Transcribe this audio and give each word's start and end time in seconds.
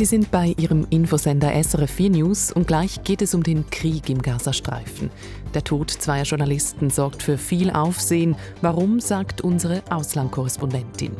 Sie 0.00 0.06
sind 0.06 0.30
bei 0.30 0.54
Ihrem 0.56 0.86
Infosender 0.88 1.52
SRF 1.62 1.90
4 1.90 2.10
News 2.10 2.52
und 2.52 2.66
gleich 2.66 3.02
geht 3.04 3.20
es 3.20 3.34
um 3.34 3.42
den 3.42 3.68
Krieg 3.68 4.08
im 4.08 4.22
Gazastreifen. 4.22 5.10
Der 5.52 5.62
Tod 5.62 5.90
zweier 5.90 6.22
Journalisten 6.22 6.88
sorgt 6.88 7.22
für 7.22 7.36
viel 7.36 7.70
Aufsehen. 7.70 8.34
Warum, 8.62 9.00
sagt 9.00 9.42
unsere 9.42 9.82
Auslandkorrespondentin. 9.90 11.12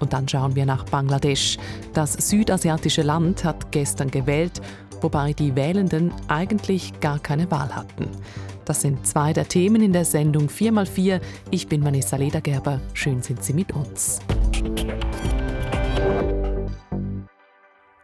Und 0.00 0.12
dann 0.12 0.28
schauen 0.28 0.56
wir 0.56 0.66
nach 0.66 0.84
Bangladesch. 0.86 1.56
Das 1.92 2.14
südasiatische 2.14 3.02
Land 3.02 3.44
hat 3.44 3.70
gestern 3.70 4.10
gewählt, 4.10 4.60
wobei 5.02 5.32
die 5.32 5.54
Wählenden 5.54 6.12
eigentlich 6.26 6.98
gar 6.98 7.20
keine 7.20 7.48
Wahl 7.52 7.76
hatten. 7.76 8.08
Das 8.66 8.80
sind 8.80 9.06
zwei 9.06 9.32
der 9.32 9.46
Themen 9.46 9.80
in 9.80 9.92
der 9.92 10.04
Sendung 10.04 10.48
4x4. 10.48 11.20
Ich 11.52 11.68
bin 11.68 11.84
Vanessa 11.84 12.16
Ledergerber. 12.16 12.80
Schön 12.94 13.22
sind 13.22 13.44
Sie 13.44 13.52
mit 13.52 13.72
uns. 13.72 14.18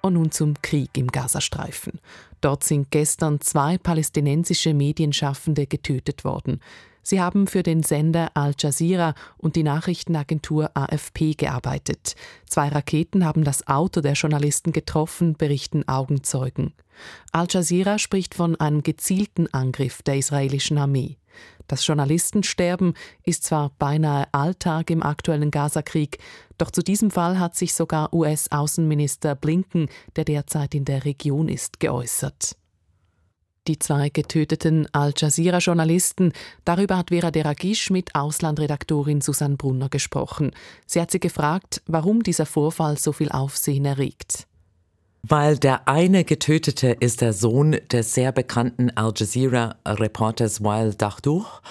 Und 0.02 0.14
nun 0.14 0.30
zum 0.30 0.54
Krieg 0.62 0.96
im 0.96 1.08
Gazastreifen. 1.08 1.98
Dort 2.40 2.62
sind 2.62 2.92
gestern 2.92 3.40
zwei 3.40 3.76
palästinensische 3.76 4.72
Medienschaffende 4.72 5.66
getötet 5.66 6.24
worden. 6.24 6.60
Sie 7.02 7.20
haben 7.20 7.46
für 7.46 7.62
den 7.62 7.82
Sender 7.82 8.30
Al 8.34 8.54
Jazeera 8.58 9.14
und 9.36 9.56
die 9.56 9.62
Nachrichtenagentur 9.62 10.70
AFP 10.74 11.34
gearbeitet. 11.34 12.14
Zwei 12.46 12.68
Raketen 12.68 13.24
haben 13.24 13.44
das 13.44 13.66
Auto 13.66 14.00
der 14.00 14.14
Journalisten 14.14 14.72
getroffen, 14.72 15.34
berichten 15.34 15.86
Augenzeugen. 15.88 16.74
Al 17.32 17.46
Jazeera 17.50 17.98
spricht 17.98 18.34
von 18.34 18.56
einem 18.56 18.82
gezielten 18.82 19.52
Angriff 19.52 20.02
der 20.02 20.16
israelischen 20.16 20.78
Armee. 20.78 21.18
Das 21.66 21.86
Journalistensterben 21.86 22.94
ist 23.24 23.44
zwar 23.44 23.70
beinahe 23.78 24.26
Alltag 24.32 24.90
im 24.90 25.02
aktuellen 25.02 25.50
Gazakrieg, 25.50 26.18
doch 26.58 26.70
zu 26.70 26.82
diesem 26.82 27.10
Fall 27.10 27.38
hat 27.38 27.56
sich 27.56 27.74
sogar 27.74 28.12
US-Außenminister 28.12 29.34
Blinken, 29.34 29.88
der 30.16 30.24
derzeit 30.24 30.74
in 30.74 30.84
der 30.84 31.04
Region 31.04 31.48
ist, 31.48 31.80
geäußert. 31.80 32.56
Die 33.68 33.78
zwei 33.78 34.08
getöteten 34.08 34.88
Al 34.90 35.14
Jazeera-Journalisten, 35.16 36.32
darüber 36.64 36.96
hat 36.96 37.10
Vera 37.10 37.30
Deragisch 37.30 37.90
mit 37.90 38.12
Auslandredaktorin 38.12 39.20
Susanne 39.20 39.54
Brunner 39.54 39.88
gesprochen. 39.88 40.50
Sie 40.84 41.00
hat 41.00 41.12
sie 41.12 41.20
gefragt, 41.20 41.80
warum 41.86 42.24
dieser 42.24 42.44
Vorfall 42.44 42.98
so 42.98 43.12
viel 43.12 43.30
Aufsehen 43.30 43.84
erregt. 43.84 44.48
Weil 45.22 45.58
der 45.58 45.86
eine 45.86 46.24
Getötete 46.24 46.88
ist 46.98 47.20
der 47.20 47.32
Sohn 47.32 47.76
des 47.92 48.12
sehr 48.12 48.32
bekannten 48.32 48.90
Al 48.96 49.12
Jazeera-Reporters 49.14 50.64
Wael 50.64 50.94
Dachduch 50.94 51.62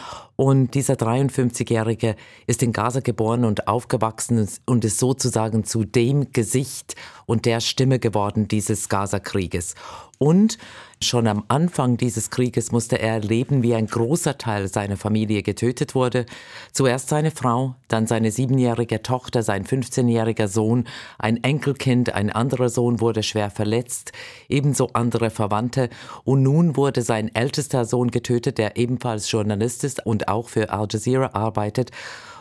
und 0.42 0.74
dieser 0.74 0.96
53-Jährige 0.96 2.16
ist 2.48 2.64
in 2.64 2.72
Gaza 2.72 3.02
geboren 3.02 3.46
und 3.46 3.68
aufgewachsen 3.68 4.50
und 4.66 4.84
ist 4.84 4.98
sozusagen 4.98 5.66
zu 5.66 5.84
dem 5.84 6.32
Gesicht 6.34 6.96
und 7.28 7.46
der 7.46 7.60
Stimme 7.60 8.00
geworden 8.00 8.48
dieses 8.48 8.90
Gaza-Krieges. 8.90 9.76
Und 10.22 10.60
schon 11.02 11.26
am 11.26 11.46
Anfang 11.48 11.98
dieses 11.98 12.30
Krieges 12.30 12.72
musste 12.72 13.00
er 13.00 13.14
erleben, 13.14 13.64
wie 13.64 13.74
ein 13.74 13.88
großer 13.88 14.38
Teil 14.38 14.68
seiner 14.68 14.98
Familie 14.98 15.42
getötet 15.42 15.96
wurde. 15.96 16.28
Zuerst 16.74 17.10
seine 17.10 17.32
Frau, 17.32 17.74
dann 17.88 18.06
seine 18.06 18.30
siebenjährige 18.30 19.02
Tochter, 19.02 19.42
sein 19.42 19.66
15-jähriger 19.66 20.48
Sohn, 20.48 20.84
ein 21.18 21.44
Enkelkind, 21.44 22.14
ein 22.14 22.30
anderer 22.30 22.70
Sohn 22.70 23.02
wurde 23.02 23.24
schwer 23.24 23.50
verletzt, 23.50 24.12
ebenso 24.48 24.90
andere 24.94 25.32
Verwandte. 25.32 25.90
Und 26.24 26.44
nun 26.44 26.78
wurde 26.78 27.02
sein 27.02 27.34
ältester 27.34 27.86
Sohn 27.86 28.12
getötet, 28.12 28.60
der 28.60 28.78
ebenfalls 28.78 29.32
Journalist 29.32 29.84
ist 29.84 30.06
und 30.06 30.30
auch 30.32 30.50
für 30.50 30.70
Al 30.72 30.88
Jazeera 30.90 31.32
arbeitet 31.34 31.92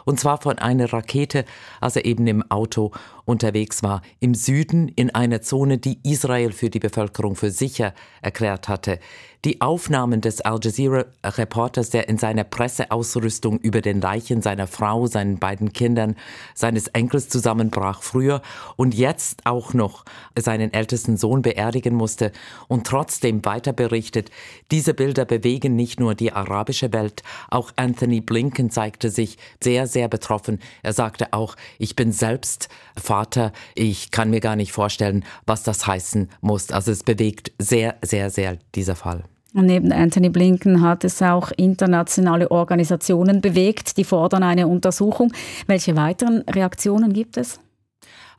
und 0.04 0.18
zwar 0.18 0.40
von 0.40 0.58
einer 0.58 0.92
Rakete, 0.92 1.44
als 1.80 1.96
er 1.96 2.04
eben 2.04 2.26
im 2.26 2.42
Auto 2.50 2.92
unterwegs 3.24 3.82
war, 3.82 4.02
im 4.18 4.34
Süden 4.34 4.88
in 4.88 5.14
einer 5.14 5.40
Zone, 5.42 5.78
die 5.78 5.98
Israel 6.02 6.52
für 6.52 6.70
die 6.70 6.80
Bevölkerung 6.80 7.36
für 7.36 7.50
sicher 7.50 7.94
erklärt 8.22 8.68
hatte. 8.68 8.98
Die 9.46 9.62
Aufnahmen 9.62 10.20
des 10.20 10.42
Al 10.42 10.58
Jazeera-Reporters, 10.62 11.88
der 11.88 12.10
in 12.10 12.18
seiner 12.18 12.44
Presseausrüstung 12.44 13.58
über 13.60 13.80
den 13.80 14.02
Leichen 14.02 14.42
seiner 14.42 14.66
Frau, 14.66 15.06
seinen 15.06 15.38
beiden 15.38 15.72
Kindern, 15.72 16.14
seines 16.54 16.88
Enkels 16.88 17.30
zusammenbrach 17.30 18.02
früher 18.02 18.42
und 18.76 18.94
jetzt 18.94 19.46
auch 19.46 19.72
noch 19.72 20.04
seinen 20.38 20.74
ältesten 20.74 21.16
Sohn 21.16 21.40
beerdigen 21.40 21.94
musste 21.94 22.32
und 22.68 22.86
trotzdem 22.86 23.42
weiter 23.46 23.72
berichtet, 23.72 24.30
diese 24.70 24.92
Bilder 24.92 25.24
bewegen 25.24 25.74
nicht 25.74 26.00
nur 26.00 26.14
die 26.14 26.32
arabische 26.32 26.92
Welt, 26.92 27.22
auch 27.48 27.72
Anthony 27.76 28.20
Blinken 28.20 28.68
zeigte 28.68 29.08
sich 29.08 29.38
sehr, 29.62 29.86
sehr 29.86 30.08
betroffen. 30.08 30.58
Er 30.82 30.92
sagte 30.92 31.32
auch, 31.32 31.56
ich 31.78 31.96
bin 31.96 32.12
selbst 32.12 32.68
Vater, 32.94 33.52
ich 33.74 34.10
kann 34.10 34.28
mir 34.28 34.40
gar 34.40 34.56
nicht 34.56 34.72
vorstellen, 34.72 35.24
was 35.46 35.62
das 35.62 35.86
heißen 35.86 36.28
muss. 36.42 36.70
Also 36.72 36.92
es 36.92 37.04
bewegt 37.04 37.52
sehr, 37.58 37.96
sehr, 38.02 38.28
sehr 38.28 38.58
dieser 38.74 38.96
Fall. 38.96 39.29
Und 39.54 39.66
neben 39.66 39.92
Anthony 39.92 40.28
Blinken 40.28 40.80
hat 40.80 41.04
es 41.04 41.20
auch 41.22 41.50
internationale 41.56 42.50
Organisationen 42.50 43.40
bewegt, 43.40 43.96
die 43.96 44.04
fordern 44.04 44.42
eine 44.42 44.68
Untersuchung. 44.68 45.32
Welche 45.66 45.96
weiteren 45.96 46.42
Reaktionen 46.42 47.12
gibt 47.12 47.36
es? 47.36 47.60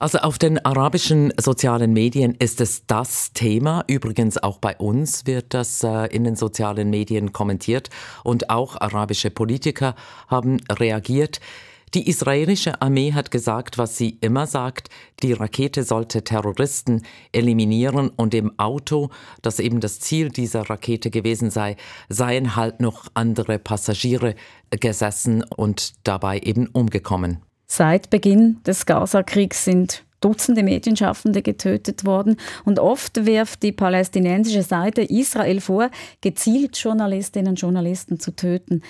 Also 0.02 0.18
auf 0.18 0.40
den 0.40 0.66
arabischen 0.66 1.32
sozialen 1.40 1.94
Medien 1.94 2.34
ist 2.34 2.60
es 2.60 2.88
das 2.88 3.34
Thema. 3.34 3.84
Übrigens 3.86 4.42
auch 4.42 4.58
bei 4.58 4.76
uns 4.78 5.28
wird 5.28 5.54
das 5.54 5.84
äh, 5.84 6.08
in 6.08 6.24
den 6.24 6.36
sozialen 6.36 6.90
Medien 6.90 7.34
kommentiert 7.34 7.92
und 8.24 8.50
auch 8.50 8.82
arabische 8.82 9.30
Politiker 9.30 9.94
haben 10.28 10.58
reagiert. 10.72 11.40
Die 11.94 12.08
israelische 12.08 12.82
Armee 12.82 13.12
hat 13.12 13.32
gesagt, 13.32 13.78
was 13.78 13.98
sie 13.98 14.18
immer 14.22 14.48
sagt, 14.48 14.88
die 15.24 15.34
Rakete 15.34 15.84
sollte 15.84 16.24
Terroristen 16.24 17.02
eliminieren 17.34 18.10
und 18.16 18.34
im 18.34 18.58
Auto, 18.58 19.10
das 19.42 19.60
eben 19.60 19.82
das 19.82 20.00
Ziel 20.00 20.30
dieser 20.30 20.70
Rakete 20.70 21.10
gewesen 21.10 21.50
sei, 21.50 21.76
seien 22.08 22.56
halt 22.56 22.80
noch 22.80 23.08
andere 23.14 23.60
Passagiere 23.60 24.36
gesessen 24.70 25.44
und 25.44 25.96
dabei 26.08 26.40
eben 26.40 26.68
umgekommen. 26.68 27.40
Seit 27.68 28.10
Beginn 28.10 28.64
des 28.66 28.86
Gaza-Kriegs 28.86 29.66
sind 29.66 30.06
Dutzende 30.22 30.62
Medienschaffende 30.62 31.42
getötet 31.42 32.06
worden. 32.06 32.38
Und 32.64 32.80
oft 32.80 33.26
wirft 33.26 33.64
die 33.64 33.72
palästinensische 33.72 34.62
Seite 34.62 35.02
Israel 35.02 35.60
vor, 35.60 35.90
gezielt 36.22 36.78
Journalistinnen 36.78 37.50
und 37.50 37.60
Journalisten 37.60 38.20
zu 38.20 38.36
töten. 38.36 38.84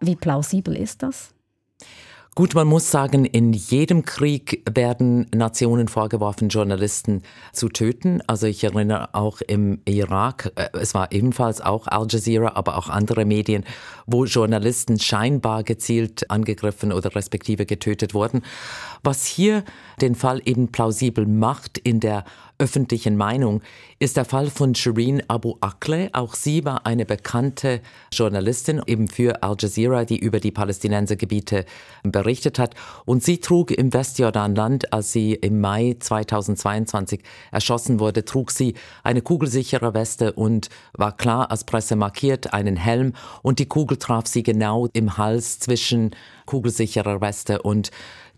Wie 0.00 0.14
plausibel 0.14 0.76
ist 0.76 1.02
das? 1.02 1.33
Gut, 2.36 2.56
man 2.56 2.66
muss 2.66 2.90
sagen, 2.90 3.24
in 3.26 3.52
jedem 3.52 4.04
Krieg 4.04 4.64
werden 4.68 5.28
Nationen 5.32 5.86
vorgeworfen, 5.86 6.48
Journalisten 6.48 7.22
zu 7.52 7.68
töten. 7.68 8.22
Also 8.26 8.48
ich 8.48 8.64
erinnere 8.64 9.14
auch 9.14 9.40
im 9.40 9.80
Irak, 9.84 10.50
äh, 10.56 10.66
es 10.72 10.94
war 10.94 11.12
ebenfalls 11.12 11.60
auch 11.60 11.86
Al 11.86 12.08
Jazeera, 12.10 12.56
aber 12.56 12.76
auch 12.76 12.88
andere 12.88 13.24
Medien, 13.24 13.62
wo 14.06 14.24
Journalisten 14.24 14.98
scheinbar 14.98 15.62
gezielt 15.62 16.28
angegriffen 16.28 16.92
oder 16.92 17.14
respektive 17.14 17.66
getötet 17.66 18.14
wurden. 18.14 18.42
Was 19.04 19.26
hier 19.26 19.62
den 20.00 20.16
Fall 20.16 20.42
eben 20.44 20.72
plausibel 20.72 21.26
macht 21.26 21.78
in 21.78 22.00
der 22.00 22.24
öffentlichen 22.64 23.18
Meinung, 23.18 23.60
ist 23.98 24.16
der 24.16 24.24
Fall 24.24 24.48
von 24.48 24.74
Shireen 24.74 25.22
Abu 25.28 25.56
Akleh. 25.60 26.08
Auch 26.14 26.32
sie 26.32 26.64
war 26.64 26.86
eine 26.86 27.04
bekannte 27.04 27.82
Journalistin 28.10 28.80
eben 28.86 29.06
für 29.06 29.42
Al 29.42 29.54
Jazeera, 29.60 30.06
die 30.06 30.18
über 30.18 30.40
die 30.40 30.50
Palästinensergebiete 30.50 31.66
berichtet 32.04 32.58
hat. 32.58 32.74
Und 33.04 33.22
sie 33.22 33.38
trug 33.38 33.70
im 33.70 33.92
Westjordanland, 33.92 34.94
als 34.94 35.12
sie 35.12 35.34
im 35.34 35.60
Mai 35.60 35.96
2022 36.00 37.20
erschossen 37.52 38.00
wurde, 38.00 38.24
trug 38.24 38.50
sie 38.50 38.72
eine 39.02 39.20
kugelsichere 39.20 39.92
Weste 39.92 40.32
und 40.32 40.70
war 40.94 41.14
klar 41.14 41.50
als 41.50 41.64
Presse 41.64 41.96
markiert, 41.96 42.54
einen 42.54 42.76
Helm. 42.76 43.12
Und 43.42 43.58
die 43.58 43.66
Kugel 43.66 43.98
traf 43.98 44.26
sie 44.26 44.42
genau 44.42 44.88
im 44.94 45.18
Hals 45.18 45.58
zwischen 45.58 46.12
kugelsicherer 46.46 47.20
Weste 47.20 47.60
und 47.60 47.90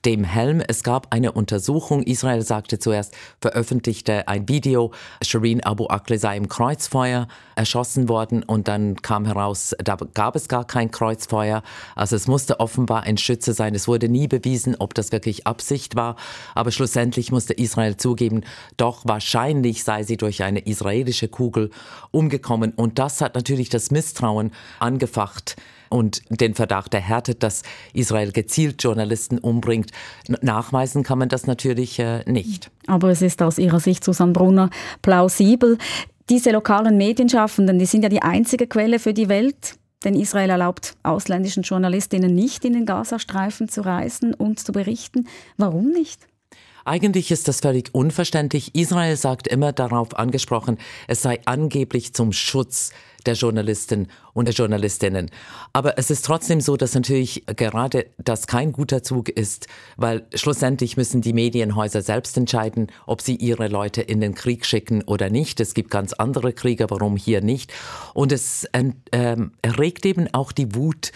dem 0.04 0.24
Helm. 0.24 0.62
Es 0.66 0.82
gab 0.82 1.12
eine 1.12 1.32
Untersuchung. 1.32 2.02
Israel 2.02 2.42
sagte 2.42 2.78
zuerst, 2.78 3.14
veröffentlichte 3.40 4.28
ein 4.28 4.48
Video, 4.48 4.92
Shireen 5.22 5.62
Abu 5.62 5.86
Akleh 5.88 6.18
sei 6.18 6.36
im 6.36 6.48
Kreuzfeuer 6.48 7.28
erschossen 7.56 8.08
worden 8.08 8.42
und 8.42 8.68
dann 8.68 8.96
kam 9.02 9.24
heraus, 9.24 9.74
da 9.82 9.96
gab 10.14 10.36
es 10.36 10.48
gar 10.48 10.66
kein 10.66 10.90
Kreuzfeuer. 10.90 11.62
Also 11.94 12.16
es 12.16 12.28
musste 12.28 12.60
offenbar 12.60 13.04
ein 13.04 13.16
Schütze 13.16 13.52
sein. 13.52 13.74
Es 13.74 13.88
wurde 13.88 14.08
nie 14.08 14.28
bewiesen, 14.28 14.76
ob 14.78 14.94
das 14.94 15.12
wirklich 15.12 15.46
Absicht 15.46 15.96
war. 15.96 16.16
Aber 16.54 16.70
schlussendlich 16.70 17.32
musste 17.32 17.54
Israel 17.54 17.96
zugeben, 17.96 18.42
doch 18.76 19.02
wahrscheinlich 19.04 19.84
sei 19.84 20.02
sie 20.02 20.16
durch 20.16 20.42
eine 20.42 20.60
israelische 20.60 21.28
Kugel 21.28 21.70
umgekommen. 22.10 22.72
Und 22.74 22.98
das 22.98 23.20
hat 23.20 23.34
natürlich 23.34 23.70
das 23.70 23.90
Misstrauen 23.90 24.52
angefacht 24.78 25.56
und 25.88 26.22
den 26.30 26.54
Verdacht 26.54 26.94
erhärtet, 26.94 27.42
dass 27.42 27.62
Israel 27.92 28.32
gezielt 28.32 28.82
Journalisten 28.82 29.38
umbringt. 29.38 29.90
Nachweisen 30.42 31.02
kann 31.02 31.18
man 31.18 31.28
das 31.28 31.46
natürlich 31.46 31.98
äh, 31.98 32.22
nicht. 32.26 32.70
Aber 32.86 33.10
es 33.10 33.22
ist 33.22 33.42
aus 33.42 33.58
Ihrer 33.58 33.80
Sicht, 33.80 34.04
Susanne 34.04 34.32
Brunner, 34.32 34.70
plausibel. 35.02 35.78
Diese 36.28 36.50
lokalen 36.50 36.96
Medienschaffenden, 36.96 37.78
die 37.78 37.86
sind 37.86 38.02
ja 38.02 38.08
die 38.08 38.22
einzige 38.22 38.66
Quelle 38.66 38.98
für 38.98 39.14
die 39.14 39.28
Welt. 39.28 39.76
Denn 40.04 40.14
Israel 40.14 40.50
erlaubt 40.50 40.94
ausländischen 41.02 41.62
Journalistinnen 41.62 42.34
nicht, 42.34 42.64
in 42.64 42.74
den 42.74 42.86
Gazastreifen 42.86 43.68
zu 43.68 43.80
reisen 43.80 44.34
und 44.34 44.60
zu 44.60 44.72
berichten. 44.72 45.26
Warum 45.56 45.90
nicht? 45.90 46.26
Eigentlich 46.84 47.32
ist 47.32 47.48
das 47.48 47.60
völlig 47.60 47.92
unverständlich. 47.92 48.76
Israel 48.76 49.16
sagt 49.16 49.48
immer 49.48 49.72
darauf 49.72 50.16
angesprochen, 50.16 50.78
es 51.08 51.22
sei 51.22 51.40
angeblich 51.44 52.14
zum 52.14 52.32
Schutz 52.32 52.92
der 53.26 53.34
Journalisten 53.34 54.06
und 54.36 54.46
der 54.46 54.54
Journalistinnen. 54.54 55.30
Aber 55.72 55.98
es 55.98 56.10
ist 56.10 56.24
trotzdem 56.24 56.60
so, 56.60 56.76
dass 56.76 56.94
natürlich 56.94 57.44
gerade 57.56 58.06
das 58.18 58.46
kein 58.46 58.72
guter 58.72 59.02
Zug 59.02 59.30
ist, 59.30 59.66
weil 59.96 60.26
schlussendlich 60.34 60.98
müssen 60.98 61.22
die 61.22 61.32
Medienhäuser 61.32 62.02
selbst 62.02 62.36
entscheiden, 62.36 62.88
ob 63.06 63.22
sie 63.22 63.36
ihre 63.36 63.68
Leute 63.68 64.02
in 64.02 64.20
den 64.20 64.34
Krieg 64.34 64.66
schicken 64.66 65.02
oder 65.04 65.30
nicht. 65.30 65.58
Es 65.60 65.72
gibt 65.72 65.90
ganz 65.90 66.12
andere 66.12 66.52
Kriege, 66.52 66.86
warum 66.90 67.16
hier 67.16 67.40
nicht. 67.40 67.72
Und 68.12 68.30
es 68.30 68.68
äh, 68.72 69.36
erregt 69.62 70.04
eben 70.04 70.28
auch 70.34 70.52
die 70.52 70.74
Wut 70.74 71.12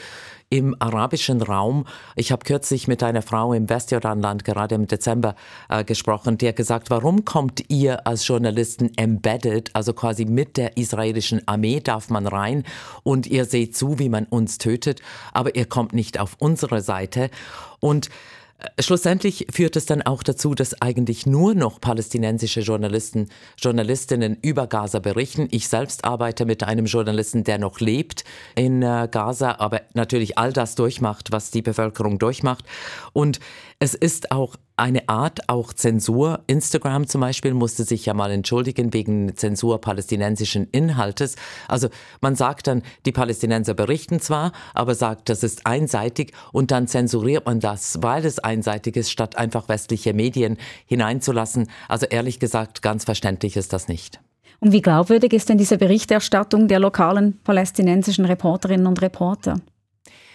im 0.50 0.74
arabischen 0.80 1.40
Raum. 1.40 1.86
Ich 2.16 2.32
habe 2.32 2.44
kürzlich 2.44 2.88
mit 2.88 3.04
einer 3.04 3.22
Frau 3.22 3.52
im 3.52 3.70
Westjordanland 3.70 4.44
gerade 4.44 4.74
im 4.74 4.88
Dezember 4.88 5.36
äh, 5.68 5.84
gesprochen, 5.84 6.38
die 6.38 6.48
hat 6.48 6.56
gesagt, 6.56 6.90
warum 6.90 7.24
kommt 7.24 7.70
ihr 7.70 8.06
als 8.06 8.26
Journalisten 8.26 8.90
embedded, 8.96 9.70
also 9.74 9.92
quasi 9.92 10.24
mit 10.24 10.56
der 10.56 10.76
israelischen 10.76 11.46
Armee 11.46 11.78
darf 11.78 12.10
man 12.10 12.26
rein 12.26 12.64
und 13.10 13.26
ihr 13.26 13.44
seht 13.44 13.76
zu, 13.76 13.98
wie 13.98 14.08
man 14.08 14.24
uns 14.26 14.58
tötet, 14.58 15.02
aber 15.32 15.56
ihr 15.56 15.66
kommt 15.66 15.92
nicht 15.92 16.20
auf 16.20 16.36
unsere 16.38 16.80
Seite. 16.80 17.28
Und 17.80 18.08
Schlussendlich 18.78 19.46
führt 19.50 19.74
es 19.76 19.86
dann 19.86 20.02
auch 20.02 20.22
dazu, 20.22 20.54
dass 20.54 20.82
eigentlich 20.82 21.24
nur 21.24 21.54
noch 21.54 21.80
palästinensische 21.80 22.60
Journalisten, 22.60 23.30
Journalistinnen 23.56 24.36
über 24.42 24.66
Gaza 24.66 24.98
berichten. 24.98 25.48
Ich 25.50 25.66
selbst 25.66 26.04
arbeite 26.04 26.44
mit 26.44 26.62
einem 26.62 26.84
Journalisten, 26.84 27.42
der 27.42 27.56
noch 27.58 27.80
lebt 27.80 28.22
in 28.56 28.82
äh, 28.82 29.08
Gaza, 29.10 29.56
aber 29.60 29.80
natürlich 29.94 30.36
all 30.36 30.52
das 30.52 30.74
durchmacht, 30.74 31.32
was 31.32 31.50
die 31.50 31.62
Bevölkerung 31.62 32.18
durchmacht. 32.18 32.66
Und 33.14 33.40
es 33.78 33.94
ist 33.94 34.30
auch 34.30 34.56
eine 34.80 35.08
Art 35.08 35.48
auch 35.48 35.72
Zensur. 35.72 36.40
Instagram 36.46 37.06
zum 37.06 37.20
Beispiel 37.20 37.54
musste 37.54 37.84
sich 37.84 38.06
ja 38.06 38.14
mal 38.14 38.30
entschuldigen 38.30 38.92
wegen 38.92 39.36
Zensur 39.36 39.80
palästinensischen 39.80 40.68
Inhaltes. 40.72 41.36
Also 41.68 41.88
man 42.20 42.34
sagt 42.34 42.66
dann, 42.66 42.82
die 43.04 43.12
Palästinenser 43.12 43.74
berichten 43.74 44.20
zwar, 44.20 44.52
aber 44.74 44.94
sagt, 44.94 45.28
das 45.28 45.42
ist 45.42 45.66
einseitig 45.66 46.32
und 46.52 46.70
dann 46.70 46.88
zensuriert 46.88 47.46
man 47.46 47.60
das, 47.60 47.98
weil 48.02 48.24
es 48.24 48.38
einseitig 48.38 48.96
ist, 48.96 49.10
statt 49.10 49.36
einfach 49.36 49.68
westliche 49.68 50.14
Medien 50.14 50.56
hineinzulassen. 50.86 51.68
Also 51.88 52.06
ehrlich 52.06 52.40
gesagt, 52.40 52.82
ganz 52.82 53.04
verständlich 53.04 53.56
ist 53.56 53.72
das 53.72 53.86
nicht. 53.86 54.20
Und 54.60 54.72
wie 54.72 54.82
glaubwürdig 54.82 55.32
ist 55.32 55.48
denn 55.48 55.58
diese 55.58 55.78
Berichterstattung 55.78 56.68
der 56.68 56.80
lokalen 56.80 57.38
palästinensischen 57.44 58.24
Reporterinnen 58.24 58.86
und 58.86 59.00
Reporter? 59.02 59.60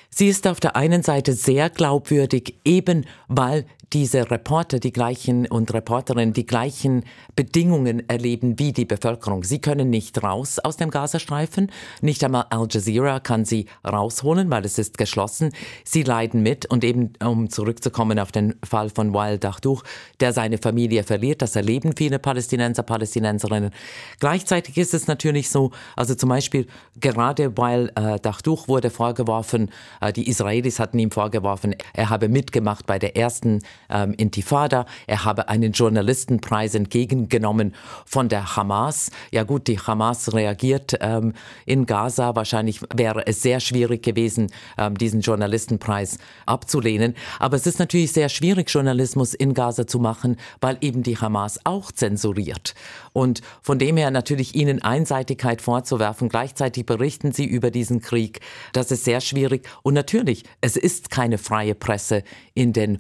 Sie 0.10 0.28
ist 0.28 0.48
auf 0.48 0.60
der 0.60 0.76
einen 0.76 1.04
Seite 1.04 1.34
sehr 1.34 1.70
glaubwürdig, 1.70 2.56
eben 2.64 3.06
weil 3.28 3.66
diese 3.94 4.30
Reporter 4.30 4.80
die 4.80 4.92
gleichen 4.92 5.48
und 5.48 5.74
Reporterinnen 5.74 6.34
die 6.34 6.46
gleichen 6.46 7.04
Bedingungen 7.36 8.08
erleben 8.10 8.58
wie 8.60 8.74
die 8.74 8.86
Bevölkerung. 8.86 9.44
Sie 9.44 9.60
können 9.60 9.90
nicht 9.90 10.22
raus 10.24 10.60
aus 10.60 10.78
dem 10.78 10.90
Gazastreifen. 10.90 11.72
Nicht 12.02 12.24
einmal 12.24 12.46
Al 12.50 12.68
Jazeera 12.70 13.20
kann 13.20 13.46
sie 13.46 13.68
rausholen, 13.88 14.50
weil 14.50 14.66
es 14.66 14.78
ist 14.78 14.98
geschlossen. 14.98 15.52
Sie 15.84 16.04
leiden 16.04 16.42
mit 16.42 16.66
und 16.66 16.84
eben, 16.84 17.14
um 17.24 17.50
zurückzukommen 17.50 18.20
auf 18.20 18.32
den 18.32 18.56
Fall 18.64 18.90
von 18.90 19.14
Wael 19.14 19.38
Dachduch, 19.38 19.84
der 20.20 20.34
seine 20.34 20.58
Familie 20.58 21.04
verliert, 21.04 21.42
das 21.42 21.56
erleben 21.56 21.94
viele 21.96 22.20
Palästinenser, 22.20 22.84
Palästinenserinnen. 22.84 23.72
Gleichzeitig 24.20 24.78
ist 24.78 24.94
es 24.94 25.08
natürlich 25.08 25.50
so, 25.50 25.72
also 25.96 26.16
zum 26.16 26.30
Beispiel 26.30 26.68
gerade 27.00 27.58
Wael 27.58 27.92
äh, 27.96 28.20
Dachduch 28.20 28.68
wurde 28.68 28.90
vorgeworfen, 28.90 29.72
äh, 30.02 30.12
die 30.12 30.28
Israelis 30.28 30.80
hatten 30.80 31.00
ihm 31.00 31.12
vorgeworfen, 31.12 31.76
er 31.94 32.10
habe 32.10 32.30
mitgemacht 32.30 32.86
bei 32.86 33.00
der 33.00 33.16
ersten 33.16 33.60
ähm, 33.90 34.14
Intifada. 34.18 34.86
Er 35.08 35.26
habe 35.26 35.50
einen 35.50 35.72
Journalistenpreis 35.72 36.76
entgegengenommen 36.76 37.74
von 38.06 38.30
der 38.30 38.56
Hamas. 38.56 39.12
Ja 39.32 39.44
gut, 39.44 39.68
die 39.68 39.80
Hamas 39.80 40.34
reagiert 40.34 40.98
ähm, 41.02 41.34
in 41.66 41.86
Gaza. 41.86 42.36
Wahrscheinlich 42.36 42.82
wäre 42.96 43.28
es 43.28 43.42
sehr 43.42 43.60
schwierig 43.60 44.04
gewesen, 44.04 44.52
ähm, 44.78 44.98
diesen 44.98 45.22
Journalistenpreis 45.22 46.18
abzulehnen. 46.46 47.16
Aber 47.40 47.56
es 47.56 47.68
ist 47.68 47.80
natürlich 47.80 48.12
sehr 48.12 48.30
schwierig, 48.30 48.70
Journalismus 48.70 49.34
in 49.34 49.54
Gaza 49.54 49.88
zu 49.88 50.00
machen, 50.00 50.38
weil 50.62 50.78
eben 50.82 51.04
die 51.04 51.18
Hamas 51.18 51.60
auch 51.64 51.92
zensuriert. 51.92 52.76
Und 53.14 53.42
von 53.62 53.80
dem 53.80 53.98
her 53.98 54.12
natürlich 54.12 54.56
ihnen 54.56 54.82
Einseitigkeit 54.82 55.62
vorzuwerfen. 55.62 56.30
Gleichzeitig 56.30 56.86
berichten 56.86 57.32
sie 57.32 57.46
über 57.46 57.72
diesen 57.72 58.02
Krieg. 58.02 58.42
Das 58.74 58.92
ist 58.92 59.06
sehr 59.06 59.22
schwierig. 59.22 59.68
Und 59.84 59.94
natürlich, 59.94 60.44
es 60.62 60.76
ist 60.76 61.10
keine 61.10 61.38
freie 61.38 61.76
Presse 61.76 62.24
in 62.54 62.74
den 62.74 63.00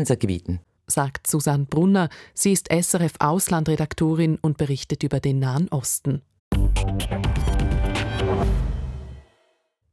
Palästinensergebieten 0.00 0.60
sagt 0.86 1.26
Susanne 1.26 1.66
Brunner. 1.66 2.08
Sie 2.34 2.52
ist 2.52 2.68
SRF-Auslandredaktorin 2.70 4.38
und 4.40 4.56
berichtet 4.56 5.02
über 5.02 5.20
den 5.20 5.38
Nahen 5.38 5.68
Osten. 5.68 6.22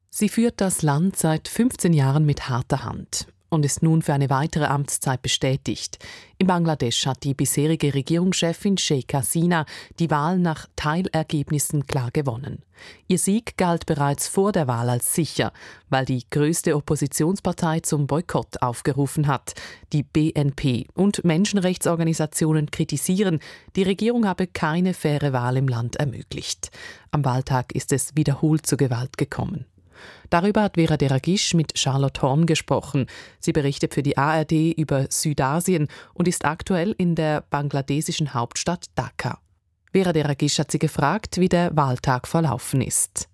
Sie 0.09 0.30
führt 0.30 0.59
das 0.59 0.81
Land 0.81 1.18
seit 1.18 1.48
15 1.48 1.94
Jahren 1.94 2.25
mit 2.25 2.50
harter 2.50 2.83
Hand 2.83 3.27
und 3.49 3.65
ist 3.65 3.83
nun 3.83 4.01
für 4.01 4.13
eine 4.13 4.29
weitere 4.29 4.65
Amtszeit 4.65 5.21
bestätigt. 5.21 5.99
In 6.38 6.47
Bangladesch 6.47 7.05
hat 7.05 7.23
die 7.23 7.33
bisherige 7.33 7.94
Regierungschefin 7.94 8.77
Sheikh 8.77 9.15
Hasina 9.15 9.65
die 9.99 10.11
Wahl 10.11 10.38
nach 10.38 10.67
Teilergebnissen 10.75 11.88
klar 11.88 12.11
gewonnen. 12.11 12.61
Ihr 13.07 13.17
Sieg 13.17 13.57
galt 13.57 13.85
bereits 13.85 14.27
vor 14.27 14.51
der 14.51 14.67
Wahl 14.67 14.89
als 14.89 15.13
sicher, 15.13 15.51
weil 15.89 16.05
die 16.05 16.23
größte 16.29 16.75
Oppositionspartei 16.75 17.79
zum 17.79 18.05
Boykott 18.05 18.61
aufgerufen 18.61 19.27
hat. 19.27 19.53
Die 19.93 20.03
BNP 20.03 20.88
und 20.93 21.23
Menschenrechtsorganisationen 21.23 22.69
kritisieren, 22.69 23.39
die 23.75 23.83
Regierung 23.83 24.27
habe 24.27 24.47
keine 24.47 24.93
faire 24.93 25.33
Wahl 25.33 25.57
im 25.57 25.67
Land 25.67 25.95
ermöglicht. 25.95 26.69
Am 27.11 27.25
Wahltag 27.25 27.73
ist 27.73 27.91
es 27.91 28.15
wiederholt 28.15 28.65
zu 28.65 28.77
Gewalt 28.77 29.17
gekommen. 29.17 29.65
Darüber 30.29 30.63
hat 30.63 30.75
Vera 30.75 30.97
Deragisch 30.97 31.53
mit 31.53 31.77
Charlotte 31.77 32.21
Horn 32.21 32.45
gesprochen. 32.45 33.07
Sie 33.39 33.53
berichtet 33.53 33.94
für 33.94 34.03
die 34.03 34.17
ARD 34.17 34.51
über 34.51 35.07
Südasien 35.09 35.88
und 36.13 36.27
ist 36.27 36.45
aktuell 36.45 36.95
in 36.97 37.15
der 37.15 37.41
bangladesischen 37.49 38.33
Hauptstadt 38.33 38.85
Dhaka. 38.95 39.39
Vera 39.94 40.13
Deragisch 40.13 40.59
hat 40.59 40.71
sie 40.71 40.79
gefragt, 40.79 41.39
wie 41.39 41.49
der 41.49 41.75
Wahltag 41.75 42.27
verlaufen 42.27 42.81
ist. 42.81 43.29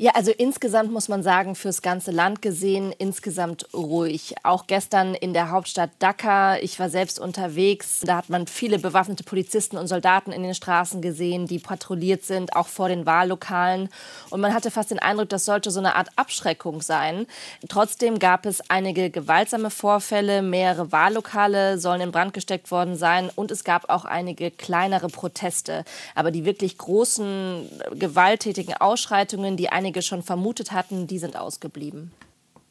Ja, 0.00 0.12
also 0.14 0.30
insgesamt 0.30 0.92
muss 0.92 1.08
man 1.08 1.24
sagen, 1.24 1.56
fürs 1.56 1.82
ganze 1.82 2.12
Land 2.12 2.40
gesehen, 2.40 2.94
insgesamt 2.98 3.66
ruhig. 3.74 4.36
Auch 4.44 4.68
gestern 4.68 5.16
in 5.16 5.32
der 5.32 5.50
Hauptstadt 5.50 5.90
Dhaka, 5.98 6.56
ich 6.58 6.78
war 6.78 6.88
selbst 6.88 7.18
unterwegs, 7.18 8.02
da 8.04 8.18
hat 8.18 8.28
man 8.28 8.46
viele 8.46 8.78
bewaffnete 8.78 9.24
Polizisten 9.24 9.76
und 9.76 9.88
Soldaten 9.88 10.30
in 10.30 10.44
den 10.44 10.54
Straßen 10.54 11.02
gesehen, 11.02 11.48
die 11.48 11.58
patrouilliert 11.58 12.24
sind, 12.24 12.54
auch 12.54 12.68
vor 12.68 12.88
den 12.88 13.06
Wahllokalen. 13.06 13.88
Und 14.30 14.40
man 14.40 14.54
hatte 14.54 14.70
fast 14.70 14.92
den 14.92 15.00
Eindruck, 15.00 15.30
das 15.30 15.44
sollte 15.44 15.72
so 15.72 15.80
eine 15.80 15.96
Art 15.96 16.10
Abschreckung 16.14 16.80
sein. 16.80 17.26
Trotzdem 17.68 18.20
gab 18.20 18.46
es 18.46 18.70
einige 18.70 19.10
gewaltsame 19.10 19.68
Vorfälle, 19.68 20.42
mehrere 20.42 20.92
Wahllokale 20.92 21.76
sollen 21.80 22.02
in 22.02 22.12
Brand 22.12 22.34
gesteckt 22.34 22.70
worden 22.70 22.96
sein 22.96 23.32
und 23.34 23.50
es 23.50 23.64
gab 23.64 23.90
auch 23.90 24.04
einige 24.04 24.52
kleinere 24.52 25.08
Proteste. 25.08 25.84
Aber 26.14 26.30
die 26.30 26.44
wirklich 26.44 26.78
großen, 26.78 27.68
gewalttätigen 27.94 28.74
Ausschreitungen, 28.74 29.56
die 29.56 29.70
einige 29.70 29.87
einige 29.88 30.02
schon 30.02 30.22
vermutet 30.22 30.72
hatten, 30.72 31.06
die 31.06 31.18
sind 31.18 31.36
ausgeblieben. 31.36 32.12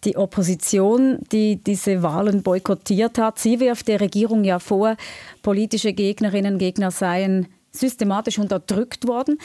Die 0.04 0.16
Opposition, 0.16 1.18
die 1.32 1.56
diese 1.56 2.04
Wahlen 2.04 2.44
boykottiert 2.44 3.18
hat, 3.18 3.40
sie 3.40 3.60
wirft 3.60 3.88
der 3.88 4.00
Regierung 4.00 4.44
ja 4.44 4.60
vor, 4.60 4.96
politische 5.42 5.94
Gegnerinnen 5.94 6.54
und 6.54 6.60
Gegner 6.60 6.92
seien 6.92 7.48
systematisch 7.72 8.38
unterdrückt 8.38 9.08
worden. 9.08 9.40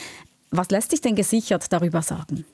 Was 0.51 0.71
lässt 0.71 0.91
sich 0.91 1.01
denn 1.01 1.17
gesichert 1.17 1.73
darüber 1.73 2.03
sagen? 2.03 2.45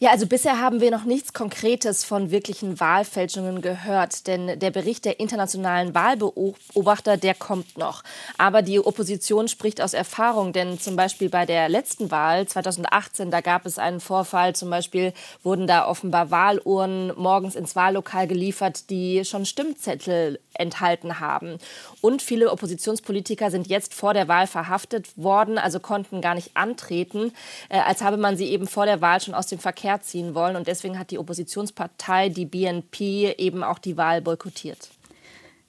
Ja, 0.00 0.12
also 0.12 0.28
bisher 0.28 0.60
haben 0.60 0.80
wir 0.80 0.92
noch 0.92 1.02
nichts 1.02 1.32
Konkretes 1.32 2.04
von 2.04 2.30
wirklichen 2.30 2.78
Wahlfälschungen 2.78 3.60
gehört, 3.62 4.28
denn 4.28 4.56
der 4.60 4.70
Bericht 4.70 5.04
der 5.04 5.18
internationalen 5.18 5.92
Wahlbeobachter, 5.92 7.16
der 7.16 7.34
kommt 7.34 7.76
noch. 7.76 8.04
Aber 8.36 8.62
die 8.62 8.78
Opposition 8.78 9.48
spricht 9.48 9.80
aus 9.80 9.94
Erfahrung, 9.94 10.52
denn 10.52 10.78
zum 10.78 10.94
Beispiel 10.94 11.28
bei 11.28 11.46
der 11.46 11.68
letzten 11.68 12.12
Wahl 12.12 12.46
2018, 12.46 13.32
da 13.32 13.40
gab 13.40 13.66
es 13.66 13.76
einen 13.76 13.98
Vorfall, 13.98 14.54
zum 14.54 14.70
Beispiel 14.70 15.12
wurden 15.42 15.66
da 15.66 15.88
offenbar 15.88 16.30
Wahlurnen 16.30 17.12
morgens 17.16 17.56
ins 17.56 17.74
Wahllokal 17.74 18.28
geliefert, 18.28 18.90
die 18.90 19.24
schon 19.24 19.46
Stimmzettel 19.46 20.38
enthalten 20.58 21.20
haben. 21.20 21.58
Und 22.00 22.20
viele 22.20 22.52
Oppositionspolitiker 22.52 23.50
sind 23.50 23.68
jetzt 23.68 23.94
vor 23.94 24.12
der 24.12 24.28
Wahl 24.28 24.46
verhaftet 24.46 25.16
worden, 25.16 25.56
also 25.58 25.80
konnten 25.80 26.20
gar 26.20 26.34
nicht 26.34 26.56
antreten, 26.56 27.32
äh, 27.68 27.78
als 27.78 28.02
habe 28.02 28.16
man 28.16 28.36
sie 28.36 28.46
eben 28.46 28.66
vor 28.66 28.86
der 28.86 29.00
Wahl 29.00 29.20
schon 29.20 29.34
aus 29.34 29.46
dem 29.46 29.58
Verkehr 29.58 29.78
Verkehr 29.78 30.00
ziehen 30.00 30.34
wollen. 30.34 30.56
Und 30.56 30.66
deswegen 30.66 30.98
hat 30.98 31.10
die 31.10 31.18
Oppositionspartei, 31.18 32.30
die 32.30 32.46
BNP, 32.46 33.34
eben 33.38 33.62
auch 33.62 33.78
die 33.78 33.96
Wahl 33.96 34.20
boykottiert. 34.20 34.90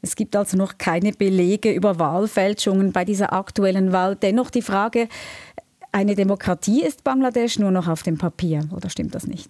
Es 0.01 0.15
gibt 0.15 0.36
also 0.36 0.55
noch 0.55 0.77
keine 0.77 1.12
Belege 1.12 1.72
über 1.72 2.00
Wahlfälschungen 2.00 2.93
bei 2.93 3.03
dieser 3.03 3.34
aktuellen 3.34 3.91
Wahl. 3.91 4.15
Dennoch 4.15 4.50
die 4.50 4.62
Frage, 4.62 5.10
eine 5.91 6.15
Demokratie 6.15 6.84
ist 6.84 7.03
Bangladesch 7.03 7.60
nur 7.60 7.72
noch 7.72 7.88
auf 7.88 8.03
dem 8.03 8.17
Papier, 8.17 8.67
oder 8.74 8.89
stimmt 8.89 9.13
das 9.13 9.27
nicht? 9.27 9.50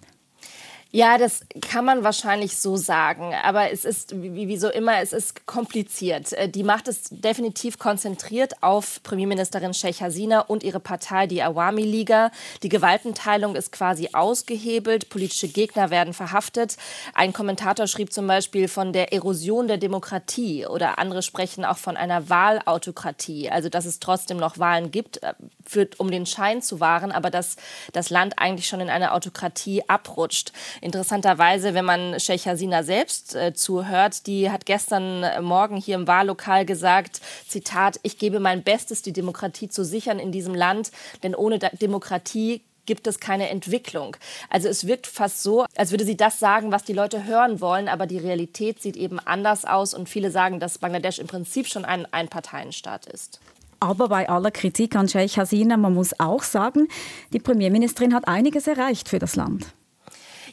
Ja, 0.92 1.18
das 1.18 1.42
kann 1.60 1.84
man 1.84 2.02
wahrscheinlich 2.02 2.56
so 2.56 2.76
sagen. 2.76 3.32
Aber 3.44 3.70
es 3.70 3.84
ist, 3.84 4.20
wie, 4.20 4.48
wie 4.48 4.56
so 4.56 4.68
immer, 4.68 4.98
es 5.00 5.12
ist 5.12 5.46
kompliziert. 5.46 6.32
Äh, 6.32 6.48
die 6.48 6.64
Macht 6.64 6.88
ist 6.88 7.24
definitiv 7.24 7.78
konzentriert 7.78 8.60
auf 8.60 9.00
Premierministerin 9.04 9.72
Sheikh 9.72 10.02
Hasina 10.02 10.40
und 10.40 10.64
ihre 10.64 10.80
Partei, 10.80 11.28
die 11.28 11.42
Awami 11.42 11.82
Liga. 11.82 12.32
Die 12.64 12.68
Gewaltenteilung 12.68 13.54
ist 13.54 13.70
quasi 13.70 14.08
ausgehebelt. 14.12 15.10
Politische 15.10 15.46
Gegner 15.46 15.90
werden 15.90 16.12
verhaftet. 16.12 16.76
Ein 17.14 17.32
Kommentator 17.32 17.86
schrieb 17.86 18.12
zum 18.12 18.26
Beispiel 18.26 18.66
von 18.66 18.92
der 18.92 19.12
Erosion 19.12 19.68
der 19.68 19.78
Demokratie 19.78 20.66
oder 20.66 20.98
andere 20.98 21.22
sprechen 21.22 21.64
auch 21.64 21.78
von 21.78 21.96
einer 21.96 22.28
Wahlautokratie. 22.28 23.48
Also, 23.48 23.68
dass 23.68 23.84
es 23.84 24.00
trotzdem 24.00 24.38
noch 24.38 24.58
Wahlen 24.58 24.90
gibt, 24.90 25.22
äh, 25.22 25.34
führt, 25.64 26.00
um 26.00 26.10
den 26.10 26.26
Schein 26.26 26.62
zu 26.62 26.80
wahren, 26.80 27.12
aber 27.12 27.30
dass 27.30 27.54
das 27.92 28.10
Land 28.10 28.40
eigentlich 28.40 28.66
schon 28.66 28.80
in 28.80 28.90
eine 28.90 29.12
Autokratie 29.12 29.88
abrutscht. 29.88 30.52
Interessanterweise, 30.80 31.74
wenn 31.74 31.84
man 31.84 32.18
Sheikh 32.18 32.48
Hasina 32.48 32.82
selbst 32.82 33.34
äh, 33.34 33.52
zuhört, 33.52 34.26
die 34.26 34.50
hat 34.50 34.66
gestern 34.66 35.24
Morgen 35.44 35.76
hier 35.76 35.96
im 35.96 36.06
Wahllokal 36.06 36.64
gesagt, 36.64 37.20
Zitat, 37.46 38.00
ich 38.02 38.18
gebe 38.18 38.40
mein 38.40 38.62
Bestes, 38.62 39.02
die 39.02 39.12
Demokratie 39.12 39.68
zu 39.68 39.84
sichern 39.84 40.18
in 40.18 40.32
diesem 40.32 40.54
Land, 40.54 40.90
denn 41.22 41.34
ohne 41.34 41.58
Demokratie 41.58 42.62
gibt 42.86 43.06
es 43.06 43.20
keine 43.20 43.50
Entwicklung. 43.50 44.16
Also 44.48 44.68
es 44.68 44.86
wirkt 44.86 45.06
fast 45.06 45.42
so, 45.42 45.64
als 45.76 45.90
würde 45.90 46.04
sie 46.04 46.16
das 46.16 46.40
sagen, 46.40 46.72
was 46.72 46.82
die 46.82 46.92
Leute 46.92 47.24
hören 47.24 47.60
wollen, 47.60 47.88
aber 47.88 48.06
die 48.06 48.18
Realität 48.18 48.82
sieht 48.82 48.96
eben 48.96 49.20
anders 49.20 49.64
aus 49.64 49.94
und 49.94 50.08
viele 50.08 50.30
sagen, 50.30 50.58
dass 50.60 50.78
Bangladesch 50.78 51.18
im 51.18 51.26
Prinzip 51.26 51.68
schon 51.68 51.84
ein 51.84 52.12
Einparteienstaat 52.12 53.06
ist. 53.06 53.38
Aber 53.78 54.08
bei 54.08 54.28
aller 54.28 54.50
Kritik 54.50 54.96
an 54.96 55.08
Sheikh 55.08 55.40
Hasina, 55.40 55.76
man 55.76 55.94
muss 55.94 56.18
auch 56.18 56.42
sagen, 56.42 56.88
die 57.32 57.38
Premierministerin 57.38 58.12
hat 58.12 58.28
einiges 58.28 58.66
erreicht 58.66 59.08
für 59.08 59.18
das 59.18 59.36
Land. 59.36 59.66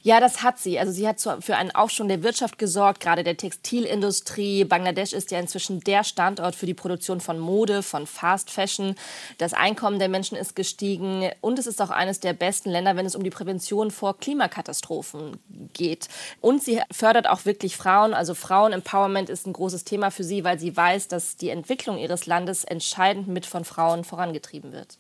Ja, 0.04 0.20
das 0.20 0.44
hat 0.44 0.60
sie. 0.60 0.80
Also 0.80 0.92
sie 0.92 1.08
hat 1.08 1.20
für 1.22 1.56
einen 1.56 1.72
Aufschwung 1.72 2.08
der 2.08 2.24
Wirtschaft 2.24 2.58
gesorgt, 2.58 3.00
gerade 3.00 3.24
der 3.24 3.38
Textilindustrie. 3.38 4.64
Bangladesch 4.64 5.14
ist 5.14 5.32
ja 5.32 5.40
inzwischen 5.40 5.80
der 5.82 6.04
Standort 6.04 6.56
für 6.56 6.66
die 6.66 6.74
Produktion 6.74 7.20
von 7.22 7.40
Mode, 7.40 7.84
von 7.84 8.08
Fast 8.08 8.52
Fashion. 8.52 8.96
Das 9.38 9.54
Einkommen 9.54 10.00
der 10.00 10.10
Menschen 10.10 10.38
ist 10.38 10.56
gestiegen 10.56 11.30
und 11.42 11.60
es 11.60 11.68
ist 11.68 11.82
auch 11.82 11.90
eines 11.90 12.20
der 12.20 12.34
besten 12.34 12.70
Länder, 12.70 12.96
wenn 12.96 13.06
es 13.06 13.16
um 13.16 13.24
die 13.24 13.30
Prävention 13.30 13.92
vor 13.92 14.18
Klimakatastrophen 14.18 15.38
geht. 15.74 16.08
Und 16.42 16.64
sie 16.64 16.82
fördert 16.92 17.28
auch 17.28 17.46
wirklich 17.46 17.76
Frauen. 17.76 18.14
Also 18.14 18.34
Frauen-Empowerment 18.34 19.30
ist 19.30 19.48
ein 19.48 19.54
großes 19.54 19.84
Thema 19.84 20.12
für 20.12 20.24
sie, 20.24 20.44
weil 20.44 20.60
sie 20.60 20.76
weiß, 20.76 21.08
dass 21.08 21.38
die 21.38 21.50
Entwicklung 21.50 21.98
ihres 21.98 22.26
Landes 22.26 22.64
entscheidend 22.64 23.28
mit 23.28 23.46
von 23.46 23.66
Frauen 23.66 24.04
vorangetrieben 24.04 24.72
wird. 24.72 24.98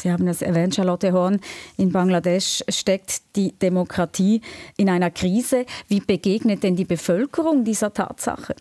Sie 0.00 0.10
haben 0.10 0.26
es 0.28 0.40
erwähnt, 0.40 0.74
Charlotte 0.74 1.12
Horn, 1.12 1.40
in 1.76 1.92
Bangladesch 1.92 2.64
steckt 2.68 3.36
die 3.36 3.52
Demokratie 3.52 4.40
in 4.76 4.88
einer 4.88 5.10
Krise. 5.10 5.66
Wie 5.88 6.00
begegnet 6.00 6.62
denn 6.62 6.76
die 6.76 6.86
Bevölkerung 6.86 7.64
dieser 7.64 7.92
Tatsache? 7.92 8.54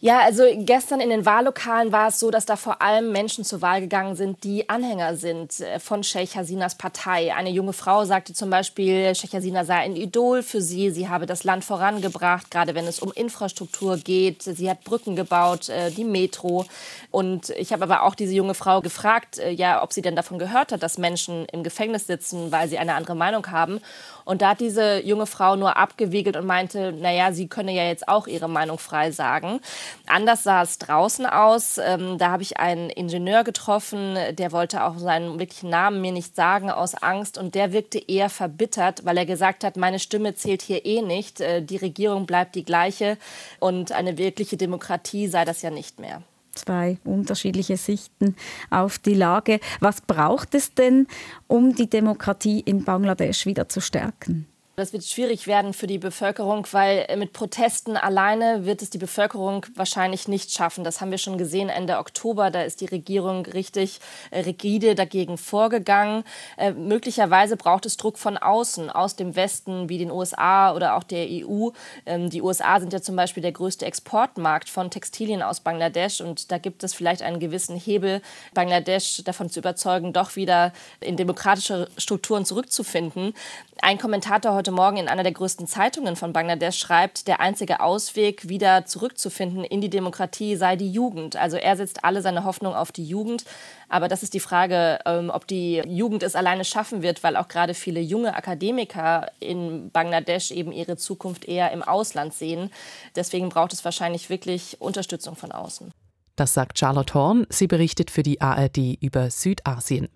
Ja, 0.00 0.20
also 0.20 0.44
gestern 0.58 1.00
in 1.00 1.10
den 1.10 1.26
Wahllokalen 1.26 1.90
war 1.90 2.06
es 2.06 2.20
so, 2.20 2.30
dass 2.30 2.46
da 2.46 2.54
vor 2.54 2.80
allem 2.82 3.10
Menschen 3.10 3.42
zur 3.42 3.62
Wahl 3.62 3.80
gegangen 3.80 4.14
sind, 4.14 4.44
die 4.44 4.68
Anhänger 4.68 5.16
sind 5.16 5.58
äh, 5.58 5.80
von 5.80 6.04
Sheikh 6.04 6.38
Hasinas 6.38 6.76
Partei. 6.76 7.34
Eine 7.34 7.50
junge 7.50 7.72
Frau 7.72 8.04
sagte 8.04 8.32
zum 8.32 8.48
Beispiel, 8.48 9.12
Sheikh 9.16 9.36
Hasina 9.36 9.64
sei 9.64 9.74
ein 9.74 9.96
Idol 9.96 10.44
für 10.44 10.60
sie. 10.60 10.90
Sie 10.90 11.08
habe 11.08 11.26
das 11.26 11.42
Land 11.42 11.64
vorangebracht, 11.64 12.48
gerade 12.48 12.76
wenn 12.76 12.86
es 12.86 13.00
um 13.00 13.10
Infrastruktur 13.10 13.96
geht. 13.96 14.44
Sie 14.44 14.70
hat 14.70 14.84
Brücken 14.84 15.16
gebaut, 15.16 15.68
äh, 15.68 15.90
die 15.90 16.04
Metro. 16.04 16.64
Und 17.10 17.50
ich 17.50 17.72
habe 17.72 17.82
aber 17.82 18.04
auch 18.04 18.14
diese 18.14 18.34
junge 18.34 18.54
Frau 18.54 18.80
gefragt, 18.80 19.40
äh, 19.40 19.50
ja, 19.50 19.82
ob 19.82 19.92
sie 19.92 20.02
denn 20.02 20.14
davon 20.14 20.38
gehört 20.38 20.70
hat, 20.70 20.84
dass 20.84 20.98
Menschen 20.98 21.44
im 21.46 21.64
Gefängnis 21.64 22.06
sitzen, 22.06 22.52
weil 22.52 22.68
sie 22.68 22.78
eine 22.78 22.94
andere 22.94 23.16
Meinung 23.16 23.50
haben. 23.50 23.80
Und 24.24 24.42
da 24.42 24.50
hat 24.50 24.60
diese 24.60 25.02
junge 25.04 25.26
Frau 25.26 25.56
nur 25.56 25.76
abgewiegelt 25.76 26.36
und 26.36 26.46
meinte, 26.46 26.92
naja, 26.92 27.32
sie 27.32 27.48
könne 27.48 27.72
ja 27.72 27.84
jetzt 27.84 28.06
auch 28.06 28.28
ihre 28.28 28.46
Meinung 28.46 28.78
frei 28.78 29.10
sagen. 29.10 29.58
Anders 30.06 30.42
sah 30.44 30.62
es 30.62 30.78
draußen 30.78 31.26
aus. 31.26 31.78
Ähm, 31.78 32.18
da 32.18 32.30
habe 32.30 32.42
ich 32.42 32.58
einen 32.58 32.90
Ingenieur 32.90 33.44
getroffen, 33.44 34.16
der 34.32 34.52
wollte 34.52 34.84
auch 34.84 34.98
seinen 34.98 35.38
wirklichen 35.38 35.70
Namen 35.70 36.00
mir 36.00 36.12
nicht 36.12 36.34
sagen 36.34 36.70
aus 36.70 36.94
Angst. 36.94 37.38
Und 37.38 37.54
der 37.54 37.72
wirkte 37.72 37.98
eher 37.98 38.30
verbittert, 38.30 39.04
weil 39.04 39.18
er 39.18 39.26
gesagt 39.26 39.64
hat, 39.64 39.76
meine 39.76 39.98
Stimme 39.98 40.34
zählt 40.34 40.62
hier 40.62 40.84
eh 40.84 41.02
nicht. 41.02 41.40
Äh, 41.40 41.62
die 41.62 41.76
Regierung 41.76 42.26
bleibt 42.26 42.54
die 42.54 42.64
gleiche 42.64 43.18
und 43.60 43.92
eine 43.92 44.18
wirkliche 44.18 44.56
Demokratie 44.56 45.28
sei 45.28 45.44
das 45.44 45.62
ja 45.62 45.70
nicht 45.70 46.00
mehr 46.00 46.22
zwei 46.58 46.98
unterschiedliche 47.04 47.76
Sichten 47.76 48.36
auf 48.70 48.98
die 48.98 49.14
Lage. 49.14 49.60
Was 49.80 50.00
braucht 50.00 50.54
es 50.54 50.74
denn, 50.74 51.06
um 51.46 51.74
die 51.74 51.88
Demokratie 51.88 52.60
in 52.60 52.84
Bangladesch 52.84 53.46
wieder 53.46 53.68
zu 53.68 53.80
stärken? 53.80 54.46
Das 54.78 54.92
wird 54.92 55.02
schwierig 55.02 55.48
werden 55.48 55.72
für 55.72 55.88
die 55.88 55.98
Bevölkerung, 55.98 56.64
weil 56.70 57.08
mit 57.16 57.32
Protesten 57.32 57.96
alleine 57.96 58.64
wird 58.64 58.80
es 58.80 58.90
die 58.90 58.98
Bevölkerung 58.98 59.66
wahrscheinlich 59.74 60.28
nicht 60.28 60.52
schaffen. 60.52 60.84
Das 60.84 61.00
haben 61.00 61.10
wir 61.10 61.18
schon 61.18 61.36
gesehen 61.36 61.68
Ende 61.68 61.98
Oktober. 61.98 62.52
Da 62.52 62.62
ist 62.62 62.80
die 62.80 62.86
Regierung 62.86 63.44
richtig 63.44 63.98
äh, 64.30 64.38
rigide 64.38 64.94
dagegen 64.94 65.36
vorgegangen. 65.36 66.22
Äh, 66.56 66.70
möglicherweise 66.70 67.56
braucht 67.56 67.86
es 67.86 67.96
Druck 67.96 68.18
von 68.18 68.36
außen, 68.36 68.88
aus 68.88 69.16
dem 69.16 69.34
Westen, 69.34 69.88
wie 69.88 69.98
den 69.98 70.12
USA 70.12 70.72
oder 70.72 70.94
auch 70.94 71.02
der 71.02 71.26
EU. 71.28 71.70
Ähm, 72.06 72.30
die 72.30 72.40
USA 72.40 72.78
sind 72.78 72.92
ja 72.92 73.02
zum 73.02 73.16
Beispiel 73.16 73.42
der 73.42 73.50
größte 73.50 73.84
Exportmarkt 73.84 74.70
von 74.70 74.92
Textilien 74.92 75.42
aus 75.42 75.58
Bangladesch. 75.58 76.20
Und 76.20 76.52
da 76.52 76.58
gibt 76.58 76.84
es 76.84 76.94
vielleicht 76.94 77.22
einen 77.22 77.40
gewissen 77.40 77.76
Hebel, 77.76 78.22
Bangladesch 78.54 79.24
davon 79.24 79.50
zu 79.50 79.58
überzeugen, 79.58 80.12
doch 80.12 80.36
wieder 80.36 80.72
in 81.00 81.16
demokratische 81.16 81.88
Strukturen 81.96 82.44
zurückzufinden. 82.44 83.34
Ein 83.80 83.98
Kommentator 83.98 84.54
heute 84.54 84.72
Morgen 84.72 84.96
in 84.96 85.08
einer 85.08 85.22
der 85.22 85.32
größten 85.32 85.66
Zeitungen 85.66 86.16
von 86.16 86.32
Bangladesch 86.32 86.78
schreibt, 86.78 87.28
der 87.28 87.40
einzige 87.40 87.80
Ausweg, 87.80 88.48
wieder 88.48 88.84
zurückzufinden 88.86 89.62
in 89.62 89.80
die 89.80 89.88
Demokratie, 89.88 90.56
sei 90.56 90.74
die 90.76 90.90
Jugend. 90.90 91.36
Also 91.36 91.56
er 91.56 91.76
setzt 91.76 92.04
alle 92.04 92.20
seine 92.20 92.44
Hoffnung 92.44 92.74
auf 92.74 92.92
die 92.92 93.04
Jugend. 93.04 93.44
Aber 93.88 94.08
das 94.08 94.22
ist 94.22 94.34
die 94.34 94.40
Frage, 94.40 94.98
ähm, 95.06 95.30
ob 95.32 95.46
die 95.46 95.76
Jugend 95.86 96.22
es 96.22 96.34
alleine 96.34 96.64
schaffen 96.64 97.02
wird, 97.02 97.22
weil 97.22 97.36
auch 97.36 97.48
gerade 97.48 97.72
viele 97.72 98.00
junge 98.00 98.34
Akademiker 98.34 99.30
in 99.38 99.90
Bangladesch 99.90 100.50
eben 100.50 100.72
ihre 100.72 100.96
Zukunft 100.96 101.44
eher 101.44 101.70
im 101.70 101.82
Ausland 101.82 102.34
sehen. 102.34 102.70
Deswegen 103.14 103.48
braucht 103.48 103.72
es 103.72 103.84
wahrscheinlich 103.84 104.28
wirklich 104.28 104.80
Unterstützung 104.80 105.36
von 105.36 105.52
außen. 105.52 105.92
Das 106.36 106.54
sagt 106.54 106.78
Charlotte 106.78 107.14
Horn. 107.14 107.46
Sie 107.48 107.66
berichtet 107.66 108.10
für 108.10 108.22
die 108.22 108.40
ARD 108.40 108.98
über 109.00 109.30
Südasien. 109.30 110.08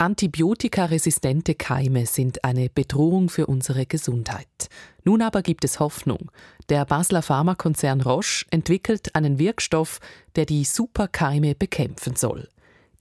Antibiotikaresistente 0.00 1.54
Keime 1.54 2.06
sind 2.06 2.42
eine 2.42 2.70
Bedrohung 2.70 3.28
für 3.28 3.46
unsere 3.46 3.84
Gesundheit. 3.84 4.70
Nun 5.04 5.20
aber 5.20 5.42
gibt 5.42 5.62
es 5.62 5.78
Hoffnung. 5.78 6.30
Der 6.70 6.86
Basler 6.86 7.20
Pharmakonzern 7.20 8.00
Roche 8.00 8.46
entwickelt 8.50 9.14
einen 9.14 9.38
Wirkstoff, 9.38 10.00
der 10.36 10.46
die 10.46 10.64
Superkeime 10.64 11.54
bekämpfen 11.54 12.16
soll. 12.16 12.48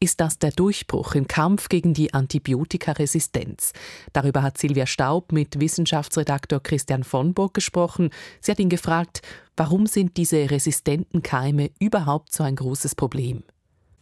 Ist 0.01 0.19
das 0.19 0.39
der 0.39 0.51
Durchbruch 0.51 1.15
im 1.15 1.25
Kampf 1.25 1.69
gegen 1.69 1.93
die 1.93 2.13
Antibiotikaresistenz? 2.13 3.71
Darüber 4.11 4.43
hat 4.43 4.57
Silvia 4.57 4.85
Staub 4.85 5.31
mit 5.31 5.57
Wissenschaftsredaktor 5.57 6.61
Christian 6.61 7.05
von 7.05 7.33
Burg 7.33 7.53
gesprochen. 7.53 8.09
Sie 8.41 8.51
hat 8.51 8.59
ihn 8.59 8.67
gefragt, 8.67 9.21
warum 9.55 9.85
sind 9.85 10.17
diese 10.17 10.51
resistenten 10.51 11.23
Keime 11.23 11.71
überhaupt 11.79 12.33
so 12.33 12.43
ein 12.43 12.57
großes 12.57 12.95
Problem? 12.95 13.43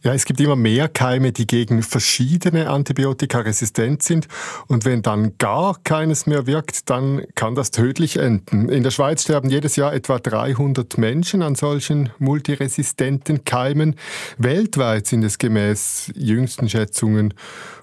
Ja, 0.02 0.14
es 0.14 0.24
gibt 0.26 0.40
immer 0.40 0.54
mehr 0.54 0.88
Keime, 0.88 1.32
die 1.32 1.46
gegen 1.46 1.82
verschiedene 1.82 2.70
Antibiotika 2.70 3.40
resistent 3.40 4.04
sind. 4.04 4.28
Und 4.68 4.84
wenn 4.84 5.02
dann 5.02 5.36
gar 5.38 5.76
keines 5.82 6.24
mehr 6.24 6.46
wirkt, 6.46 6.88
dann 6.88 7.22
kann 7.34 7.56
das 7.56 7.72
tödlich 7.72 8.16
enden. 8.16 8.68
In 8.68 8.84
der 8.84 8.92
Schweiz 8.92 9.24
sterben 9.24 9.50
jedes 9.50 9.74
Jahr 9.74 9.92
etwa 9.92 10.20
300 10.20 10.98
Menschen 10.98 11.42
an 11.42 11.56
solchen 11.56 12.10
multiresistenten 12.20 13.44
Keimen. 13.44 13.96
Weltweit 14.38 15.08
sind 15.08 15.24
es 15.24 15.38
gemäß 15.38 16.12
jüngsten 16.14 16.68
Schätzungen 16.68 17.34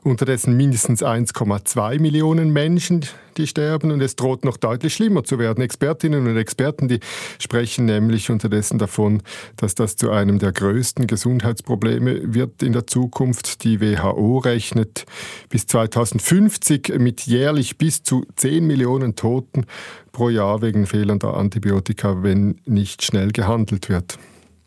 unterdessen 0.01 0.55
mindestens 0.55 1.03
1,2 1.03 1.99
Millionen 1.99 2.53
Menschen, 2.53 3.05
die 3.37 3.47
sterben 3.47 3.91
und 3.91 4.01
es 4.01 4.15
droht 4.15 4.45
noch 4.45 4.57
deutlich 4.57 4.93
schlimmer 4.93 5.23
zu 5.23 5.39
werden. 5.39 5.63
Expertinnen 5.63 6.27
und 6.27 6.37
Experten, 6.37 6.87
die 6.87 6.99
sprechen 7.39 7.85
nämlich 7.85 8.29
unterdessen 8.29 8.77
davon, 8.79 9.21
dass 9.57 9.75
das 9.75 9.95
zu 9.95 10.11
einem 10.11 10.39
der 10.39 10.51
größten 10.51 11.07
Gesundheitsprobleme 11.07 12.33
wird 12.33 12.63
in 12.63 12.73
der 12.73 12.87
Zukunft. 12.87 13.63
Die 13.63 13.81
WHO 13.81 14.39
rechnet 14.39 15.05
bis 15.49 15.67
2050 15.67 16.93
mit 16.99 17.21
jährlich 17.21 17.77
bis 17.77 18.03
zu 18.03 18.25
10 18.35 18.65
Millionen 18.65 19.15
Toten 19.15 19.65
pro 20.11 20.29
Jahr 20.29 20.61
wegen 20.61 20.85
fehlender 20.87 21.35
Antibiotika, 21.35 22.23
wenn 22.23 22.61
nicht 22.65 23.03
schnell 23.03 23.31
gehandelt 23.31 23.89
wird. 23.89 24.17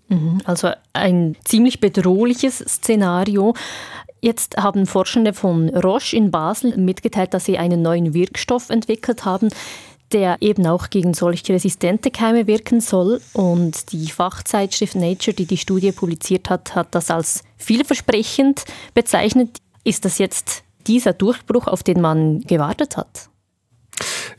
Mhm, 0.08 0.40
also 0.44 0.70
ein 0.92 1.36
ziemlich 1.44 1.80
bedrohliches 1.80 2.58
Szenario. 2.58 3.54
Jetzt 4.20 4.56
haben 4.56 4.86
Forschende 4.86 5.32
von 5.32 5.68
Roche 5.68 6.16
in 6.16 6.30
Basel 6.30 6.76
mitgeteilt, 6.76 7.34
dass 7.34 7.44
sie 7.44 7.58
einen 7.58 7.82
neuen 7.82 8.14
Wirkstoff 8.14 8.70
entwickelt 8.70 9.24
haben, 9.24 9.50
der 10.12 10.38
eben 10.40 10.66
auch 10.66 10.90
gegen 10.90 11.14
solche 11.14 11.52
resistente 11.52 12.10
Keime 12.10 12.46
wirken 12.46 12.80
soll. 12.80 13.20
Und 13.32 13.92
die 13.92 14.10
Fachzeitschrift 14.10 14.96
Nature, 14.96 15.34
die 15.34 15.46
die 15.46 15.56
Studie 15.56 15.92
publiziert 15.92 16.50
hat, 16.50 16.74
hat 16.74 16.94
das 16.94 17.10
als 17.10 17.44
vielversprechend 17.56 18.64
bezeichnet. 18.94 19.58
Ist 19.84 20.04
das 20.04 20.18
jetzt 20.18 20.64
dieser 20.86 21.12
Durchbruch, 21.12 21.66
auf 21.66 21.82
den 21.82 22.00
man 22.00 22.40
gewartet 22.40 22.96
hat? 22.96 23.28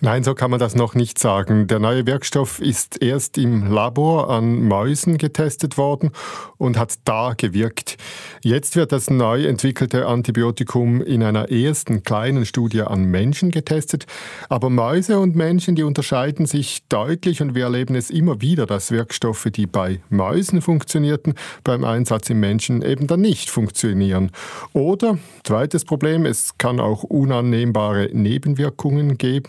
Nein, 0.01 0.23
so 0.23 0.33
kann 0.33 0.49
man 0.49 0.59
das 0.59 0.75
noch 0.75 0.95
nicht 0.95 1.19
sagen. 1.19 1.67
Der 1.67 1.79
neue 1.79 2.07
Wirkstoff 2.07 2.59
ist 2.59 3.01
erst 3.01 3.37
im 3.37 3.69
Labor 3.69 4.29
an 4.29 4.63
Mäusen 4.63 5.17
getestet 5.17 5.77
worden 5.77 6.11
und 6.57 6.77
hat 6.77 6.99
da 7.03 7.33
gewirkt. 7.35 7.97
Jetzt 8.41 8.77
wird 8.77 8.93
das 8.93 9.09
neu 9.09 9.45
entwickelte 9.45 10.05
Antibiotikum 10.07 11.01
in 11.01 11.21
einer 11.21 11.51
ersten 11.51 12.03
kleinen 12.03 12.45
Studie 12.45 12.81
an 12.81 13.03
Menschen 13.05 13.51
getestet. 13.51 14.05
Aber 14.47 14.69
Mäuse 14.69 15.19
und 15.19 15.35
Menschen, 15.35 15.75
die 15.75 15.83
unterscheiden 15.83 16.45
sich 16.45 16.83
deutlich 16.87 17.41
und 17.41 17.53
wir 17.53 17.65
erleben 17.65 17.95
es 17.95 18.09
immer 18.09 18.39
wieder, 18.39 18.65
dass 18.65 18.91
Wirkstoffe, 18.91 19.49
die 19.53 19.67
bei 19.67 19.99
Mäusen 20.09 20.61
funktionierten, 20.61 21.33
beim 21.65 21.83
Einsatz 21.83 22.29
im 22.29 22.39
Menschen 22.39 22.81
eben 22.81 23.07
dann 23.07 23.19
nicht 23.19 23.49
funktionieren. 23.49 24.31
Oder, 24.71 25.17
zweites 25.43 25.83
Problem, 25.83 26.25
es 26.25 26.57
kann 26.57 26.79
auch 26.79 27.03
unannehmbare 27.03 28.09
Nebenwirkungen 28.13 29.17
geben. 29.17 29.48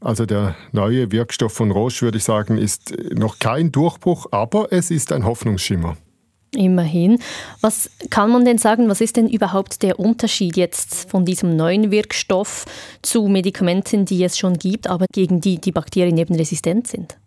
Also 0.00 0.24
der 0.24 0.54
neue 0.72 1.12
Wirkstoff 1.12 1.52
von 1.52 1.70
Roche, 1.70 2.02
würde 2.02 2.18
ich 2.18 2.24
sagen, 2.24 2.56
ist 2.56 2.94
noch 3.12 3.38
kein 3.38 3.70
Durchbruch, 3.70 4.26
aber 4.30 4.72
es 4.72 4.90
ist 4.90 5.12
ein 5.12 5.24
Hoffnungsschimmer. 5.24 5.96
Immerhin. 6.56 7.18
Was 7.60 7.90
kann 8.10 8.30
man 8.30 8.44
denn 8.44 8.58
sagen, 8.58 8.88
was 8.88 9.00
ist 9.00 9.16
denn 9.16 9.28
überhaupt 9.28 9.82
der 9.82 10.00
Unterschied 10.00 10.56
jetzt 10.56 11.08
von 11.08 11.24
diesem 11.24 11.54
neuen 11.54 11.92
Wirkstoff 11.92 12.64
zu 13.02 13.28
Medikamenten, 13.28 14.04
die 14.04 14.24
es 14.24 14.36
schon 14.36 14.54
gibt, 14.54 14.88
aber 14.88 15.06
gegen 15.12 15.40
die 15.40 15.60
die 15.60 15.70
Bakterien 15.70 16.18
eben 16.18 16.34
resistent 16.34 16.88
sind? 16.88 17.18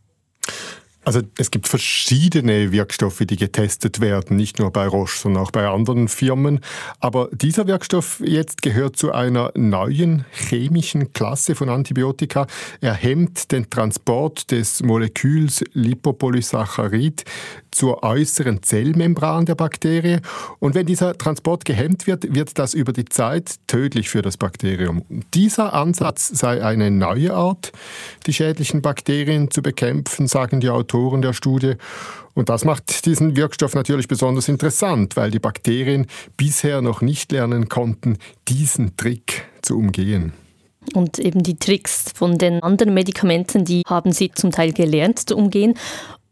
Also 1.05 1.21
es 1.37 1.51
gibt 1.51 1.67
verschiedene 1.67 2.71
Wirkstoffe, 2.71 3.23
die 3.25 3.35
getestet 3.35 3.99
werden, 3.99 4.37
nicht 4.37 4.59
nur 4.59 4.71
bei 4.71 4.87
Roche, 4.87 5.17
sondern 5.17 5.43
auch 5.43 5.51
bei 5.51 5.67
anderen 5.67 6.07
Firmen. 6.07 6.61
Aber 6.99 7.29
dieser 7.31 7.67
Wirkstoff 7.67 8.21
jetzt 8.23 8.61
gehört 8.61 8.95
zu 8.95 9.11
einer 9.11 9.51
neuen 9.55 10.25
chemischen 10.31 11.11
Klasse 11.11 11.55
von 11.55 11.69
Antibiotika. 11.69 12.47
Er 12.79 12.93
hemmt 12.93 13.51
den 13.51 13.69
Transport 13.69 14.51
des 14.51 14.81
Moleküls 14.81 15.63
Lipopolysaccharid 15.73 17.25
zur 17.73 18.03
äußeren 18.03 18.63
Zellmembran 18.63 19.45
der 19.45 19.55
Bakterie. 19.55 20.19
Und 20.59 20.75
wenn 20.75 20.85
dieser 20.85 21.17
Transport 21.17 21.65
gehemmt 21.65 22.07
wird, 22.07 22.33
wird 22.33 22.57
das 22.57 22.73
über 22.73 22.93
die 22.93 23.05
Zeit 23.05 23.55
tödlich 23.67 24.09
für 24.09 24.21
das 24.21 24.37
Bakterium. 24.37 25.03
Dieser 25.33 25.73
Ansatz 25.73 26.27
sei 26.27 26.63
eine 26.63 26.91
neue 26.91 27.33
Art, 27.33 27.71
die 28.25 28.33
schädlichen 28.33 28.81
Bakterien 28.81 29.51
zu 29.51 29.61
bekämpfen, 29.61 30.27
sagen 30.27 30.59
die 30.59 30.69
Autoren 30.69 31.21
der 31.21 31.33
Studie. 31.33 31.75
Und 32.33 32.49
das 32.49 32.65
macht 32.65 33.05
diesen 33.05 33.35
Wirkstoff 33.35 33.75
natürlich 33.75 34.07
besonders 34.07 34.47
interessant, 34.47 35.15
weil 35.15 35.31
die 35.31 35.39
Bakterien 35.39 36.07
bisher 36.37 36.81
noch 36.81 37.01
nicht 37.01 37.31
lernen 37.31 37.69
konnten, 37.69 38.17
diesen 38.47 38.97
Trick 38.97 39.45
zu 39.61 39.77
umgehen. 39.77 40.33
Und 40.93 41.19
eben 41.19 41.43
die 41.43 41.55
Tricks 41.55 42.11
von 42.13 42.37
den 42.37 42.61
anderen 42.61 42.93
Medikamenten, 42.93 43.65
die 43.65 43.83
haben 43.87 44.11
sie 44.11 44.31
zum 44.31 44.51
Teil 44.51 44.73
gelernt 44.73 45.29
zu 45.29 45.37
umgehen. 45.37 45.75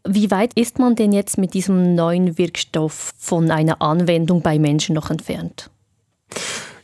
Wie 0.06 0.30
weit 0.30 0.54
ist 0.54 0.78
man 0.78 0.96
denn 0.96 1.12
jetzt 1.12 1.38
mit 1.38 1.54
diesem 1.54 1.94
neuen 1.94 2.36
Wirkstoff 2.36 3.12
von 3.18 3.50
einer 3.50 3.80
Anwendung 3.80 4.42
bei 4.42 4.58
Menschen 4.58 4.94
noch 4.94 5.10
entfernt? 5.10 5.70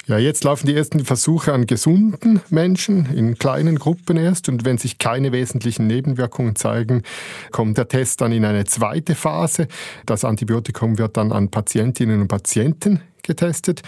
Ja, 0.09 0.17
jetzt 0.17 0.45
laufen 0.45 0.67
die 0.67 0.75
ersten 0.75 1.05
Versuche 1.05 1.53
an 1.53 1.67
gesunden 1.67 2.41
Menschen 2.49 3.13
in 3.15 3.37
kleinen 3.37 3.79
Gruppen 3.79 4.17
erst 4.17 4.49
und 4.49 4.65
wenn 4.65 4.79
sich 4.79 4.97
keine 4.97 5.33
wesentlichen 5.33 5.87
Nebenwirkungen 5.87 6.57
zeigen, 6.57 7.03
kommt 7.51 7.77
der 7.77 7.89
Test 7.89 8.23
dann 8.23 8.33
in 8.33 8.47
eine 8.47 8.65
zweite 8.65 9.15
Phase. 9.15 9.69
Das 10.07 10.25
Antibiotikum 10.25 10.97
wird 10.97 11.19
dann 11.19 11.31
an 11.31 11.51
Patientinnen 11.51 12.23
und 12.23 12.29
Patienten 12.29 13.03
getestet. 13.29 13.83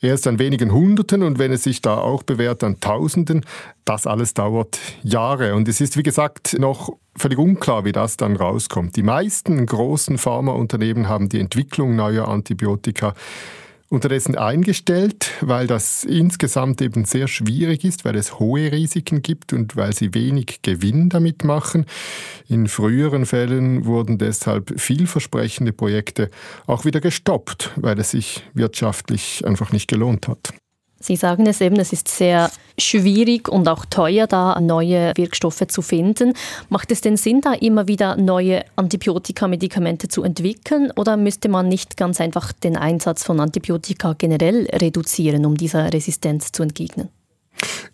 Erst 0.00 0.26
an 0.26 0.38
wenigen 0.38 0.72
Hunderten 0.72 1.22
und 1.22 1.38
wenn 1.38 1.52
es 1.52 1.64
sich 1.64 1.82
da 1.82 1.98
auch 1.98 2.22
bewährt, 2.22 2.64
an 2.64 2.80
Tausenden. 2.80 3.44
Das 3.84 4.06
alles 4.06 4.32
dauert 4.32 4.78
Jahre 5.02 5.54
und 5.54 5.68
es 5.68 5.82
ist 5.82 5.98
wie 5.98 6.02
gesagt 6.02 6.58
noch 6.58 6.96
völlig 7.14 7.38
unklar, 7.38 7.84
wie 7.84 7.92
das 7.92 8.16
dann 8.16 8.36
rauskommt. 8.36 8.96
Die 8.96 9.02
meisten 9.02 9.66
großen 9.66 10.16
Pharmaunternehmen 10.16 11.08
haben 11.08 11.28
die 11.28 11.40
Entwicklung 11.40 11.96
neuer 11.96 12.28
Antibiotika 12.28 13.14
unterdessen 13.88 14.36
eingestellt, 14.36 15.32
weil 15.40 15.66
das 15.66 16.04
insgesamt 16.04 16.82
eben 16.82 17.04
sehr 17.04 17.28
schwierig 17.28 17.84
ist, 17.84 18.04
weil 18.04 18.16
es 18.16 18.38
hohe 18.38 18.72
Risiken 18.72 19.22
gibt 19.22 19.52
und 19.52 19.76
weil 19.76 19.92
sie 19.92 20.14
wenig 20.14 20.62
Gewinn 20.62 21.08
damit 21.08 21.44
machen. 21.44 21.86
In 22.48 22.66
früheren 22.68 23.26
Fällen 23.26 23.84
wurden 23.84 24.18
deshalb 24.18 24.78
vielversprechende 24.80 25.72
Projekte 25.72 26.30
auch 26.66 26.84
wieder 26.84 27.00
gestoppt, 27.00 27.72
weil 27.76 27.98
es 27.98 28.10
sich 28.10 28.44
wirtschaftlich 28.54 29.44
einfach 29.46 29.72
nicht 29.72 29.88
gelohnt 29.88 30.28
hat. 30.28 30.52
Sie 31.00 31.16
sagen 31.16 31.46
es 31.46 31.60
eben, 31.60 31.76
es 31.76 31.92
ist 31.92 32.08
sehr 32.08 32.50
schwierig 32.78 33.48
und 33.48 33.68
auch 33.68 33.84
teuer, 33.84 34.26
da 34.26 34.60
neue 34.60 35.12
Wirkstoffe 35.16 35.66
zu 35.68 35.82
finden. 35.82 36.32
Macht 36.68 36.90
es 36.90 37.00
denn 37.00 37.16
Sinn, 37.16 37.40
da 37.40 37.52
immer 37.52 37.86
wieder 37.86 38.16
neue 38.16 38.64
Antibiotika-Medikamente 38.76 40.08
zu 40.08 40.22
entwickeln 40.22 40.90
oder 40.96 41.16
müsste 41.16 41.48
man 41.48 41.68
nicht 41.68 41.96
ganz 41.96 42.20
einfach 42.20 42.52
den 42.52 42.76
Einsatz 42.76 43.24
von 43.24 43.40
Antibiotika 43.40 44.14
generell 44.16 44.66
reduzieren, 44.72 45.46
um 45.46 45.56
dieser 45.56 45.92
Resistenz 45.92 46.52
zu 46.52 46.62
entgegnen? 46.62 47.08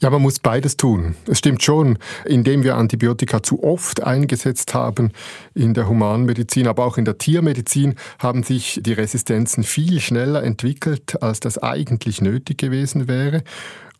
Ja, 0.00 0.10
man 0.10 0.22
muss 0.22 0.40
beides 0.40 0.76
tun. 0.76 1.14
Es 1.28 1.38
stimmt 1.38 1.62
schon, 1.62 1.98
indem 2.24 2.64
wir 2.64 2.76
Antibiotika 2.76 3.42
zu 3.42 3.62
oft 3.62 4.02
eingesetzt 4.02 4.74
haben 4.74 5.12
in 5.54 5.74
der 5.74 5.88
Humanmedizin, 5.88 6.66
aber 6.66 6.84
auch 6.84 6.98
in 6.98 7.04
der 7.04 7.18
Tiermedizin 7.18 7.94
haben 8.18 8.42
sich 8.42 8.80
die 8.82 8.92
Resistenzen 8.92 9.62
viel 9.62 10.00
schneller 10.00 10.42
entwickelt, 10.42 11.22
als 11.22 11.40
das 11.40 11.58
eigentlich 11.58 12.20
nötig 12.20 12.58
gewesen 12.58 13.06
wäre. 13.06 13.44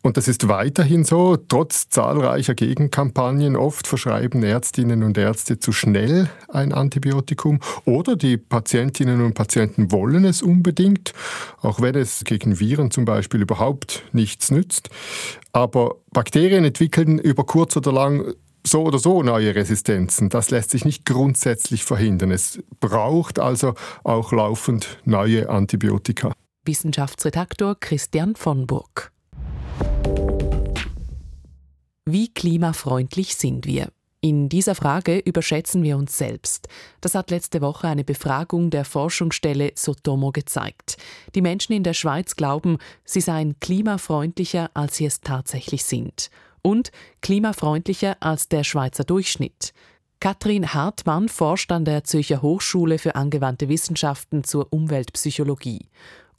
Und 0.03 0.17
das 0.17 0.27
ist 0.27 0.49
weiterhin 0.49 1.05
so, 1.05 1.37
trotz 1.37 1.87
zahlreicher 1.87 2.55
Gegenkampagnen. 2.55 3.55
Oft 3.55 3.87
verschreiben 3.87 4.43
Ärztinnen 4.43 5.01
und 5.01 5.17
Ärzte 5.17 5.59
zu 5.59 5.71
schnell 5.71 6.29
ein 6.49 6.73
Antibiotikum 6.73 7.61
oder 7.85 8.17
die 8.17 8.35
Patientinnen 8.35 9.21
und 9.21 9.33
Patienten 9.33 9.93
wollen 9.93 10.25
es 10.25 10.41
unbedingt, 10.41 11.13
auch 11.61 11.79
wenn 11.79 11.95
es 11.95 12.25
gegen 12.25 12.59
Viren 12.59 12.91
zum 12.91 13.05
Beispiel 13.05 13.41
überhaupt 13.41 14.03
nichts 14.11 14.51
nützt. 14.51 14.89
Aber 15.53 15.95
Bakterien 16.11 16.65
entwickeln 16.65 17.17
über 17.17 17.45
kurz 17.45 17.77
oder 17.77 17.93
lang 17.93 18.33
so 18.67 18.83
oder 18.83 18.99
so 18.99 19.23
neue 19.23 19.55
Resistenzen. 19.55 20.27
Das 20.27 20.51
lässt 20.51 20.71
sich 20.71 20.83
nicht 20.83 21.05
grundsätzlich 21.05 21.85
verhindern. 21.85 22.31
Es 22.31 22.61
braucht 22.81 23.39
also 23.39 23.73
auch 24.03 24.33
laufend 24.33 24.99
neue 25.05 25.49
Antibiotika. 25.49 26.33
Wissenschaftsredaktor 26.65 27.77
Christian 27.79 28.35
von 28.35 28.67
Burg. 28.67 29.12
Wie 32.05 32.33
klimafreundlich 32.33 33.35
sind 33.35 33.65
wir? 33.65 33.89
In 34.21 34.47
dieser 34.47 34.73
Frage 34.73 35.17
überschätzen 35.17 35.83
wir 35.83 35.97
uns 35.97 36.17
selbst. 36.17 36.69
Das 37.01 37.13
hat 37.13 37.29
letzte 37.29 37.59
Woche 37.59 37.89
eine 37.89 38.05
Befragung 38.05 38.69
der 38.69 38.85
Forschungsstelle 38.85 39.73
Sotomo 39.75 40.31
gezeigt. 40.31 40.95
Die 41.35 41.41
Menschen 41.41 41.73
in 41.73 41.83
der 41.83 41.93
Schweiz 41.93 42.37
glauben, 42.37 42.77
sie 43.03 43.19
seien 43.19 43.59
klimafreundlicher, 43.59 44.69
als 44.75 44.95
sie 44.95 45.07
es 45.07 45.19
tatsächlich 45.19 45.83
sind. 45.83 46.29
Und 46.61 46.91
klimafreundlicher 47.21 48.15
als 48.21 48.47
der 48.47 48.63
Schweizer 48.63 49.03
Durchschnitt. 49.03 49.73
Katrin 50.21 50.73
Hartmann 50.73 51.27
forscht 51.27 51.69
an 51.73 51.83
der 51.83 52.05
Zürcher 52.05 52.41
Hochschule 52.41 52.99
für 52.99 53.15
angewandte 53.15 53.67
Wissenschaften 53.67 54.45
zur 54.45 54.71
Umweltpsychologie. 54.71 55.89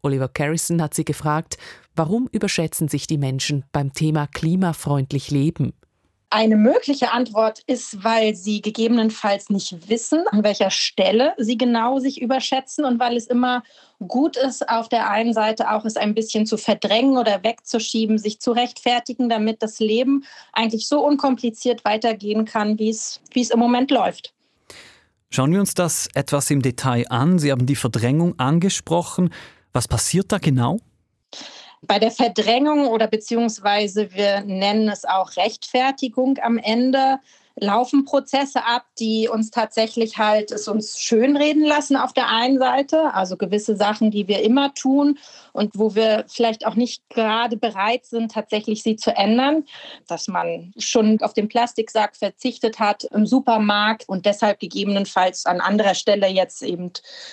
Oliver 0.01 0.29
Carrison 0.29 0.81
hat 0.81 0.94
sie 0.94 1.05
gefragt, 1.05 1.59
warum 1.96 2.28
überschätzen 2.33 2.88
sich 2.88 3.07
die 3.07 3.18
Menschen 3.18 3.64
beim 3.72 3.92
Thema 3.92 4.26
klimafreundlich 4.26 5.30
Leben? 5.30 5.72
Eine 6.30 6.57
mögliche 6.57 7.12
Antwort 7.12 7.61
ist, 7.68 8.02
weil 8.02 8.35
sie 8.35 8.61
gegebenenfalls 8.61 9.50
nicht 9.50 9.88
wissen, 9.88 10.26
an 10.26 10.42
welcher 10.42 10.70
Stelle 10.70 11.33
sie 11.38 11.57
genau 11.57 12.00
sich 12.00 12.20
überschätzen 12.20 12.85
und 12.85 12.98
weil 12.98 13.16
es 13.16 13.28
immer 13.28 13.62
gut 14.09 14.37
ist, 14.37 14.68
auf 14.68 14.88
der 14.88 15.09
einen 15.09 15.33
Seite 15.33 15.70
auch 15.70 15.85
es 15.85 15.96
ein 15.96 16.12
bisschen 16.12 16.44
zu 16.44 16.57
verdrängen 16.57 17.18
oder 17.18 17.44
wegzuschieben, 17.44 18.18
sich 18.18 18.40
zu 18.40 18.50
rechtfertigen, 18.50 19.28
damit 19.28 19.62
das 19.62 19.78
Leben 19.78 20.24
eigentlich 20.52 20.88
so 20.88 21.07
unkompliziert 21.07 21.85
weitergehen 21.85 22.44
kann, 22.44 22.80
wie 22.80 22.90
es, 22.90 23.20
wie 23.33 23.42
es 23.42 23.50
im 23.50 23.61
Moment 23.61 23.92
läuft. 23.92 24.35
Schauen 25.30 25.52
wir 25.52 25.61
uns 25.61 25.74
das 25.74 26.09
etwas 26.14 26.50
im 26.50 26.62
Detail 26.62 27.07
an. 27.11 27.38
Sie 27.38 27.52
haben 27.52 27.66
die 27.66 27.76
Verdrängung 27.76 28.38
angesprochen. 28.40 29.30
Was 29.72 29.87
passiert 29.87 30.33
da 30.33 30.38
genau? 30.38 30.78
Bei 31.87 31.99
der 31.99 32.11
Verdrängung 32.11 32.87
oder 32.87 33.07
beziehungsweise 33.07 34.12
wir 34.14 34.40
nennen 34.42 34.88
es 34.88 35.05
auch 35.05 35.37
Rechtfertigung 35.37 36.38
am 36.42 36.59
Ende, 36.59 37.18
laufen 37.57 38.05
Prozesse 38.05 38.64
ab, 38.64 38.85
die 38.99 39.29
uns 39.29 39.51
tatsächlich 39.51 40.19
halt 40.19 40.51
es 40.51 40.67
uns 40.67 40.99
schönreden 40.99 41.64
lassen 41.64 41.97
auf 41.97 42.12
der 42.12 42.29
einen 42.29 42.59
Seite, 42.59 43.14
also 43.14 43.37
gewisse 43.37 43.77
Sachen, 43.77 44.11
die 44.11 44.27
wir 44.27 44.43
immer 44.43 44.75
tun 44.75 45.19
und 45.53 45.79
wo 45.79 45.95
wir 45.95 46.25
vielleicht 46.27 46.67
auch 46.67 46.75
nicht 46.75 47.09
gerade 47.11 47.57
bereit 47.57 48.07
sind, 48.07 48.33
tatsächlich 48.33 48.83
sie 48.83 48.97
zu 48.97 49.17
ändern, 49.17 49.64
dass 50.09 50.27
man 50.27 50.73
schon 50.79 51.21
auf 51.23 51.33
den 51.33 51.49
Plastiksack 51.49 52.17
verzichtet 52.17 52.81
hat 52.81 53.05
im 53.05 53.25
Supermarkt 53.25 54.09
und 54.09 54.27
deshalb 54.27 54.59
gegebenenfalls 54.59 55.47
an 55.47 55.61
anderer 55.61 55.95
Stelle 55.95 56.27
jetzt 56.27 56.62
eben 56.62 56.90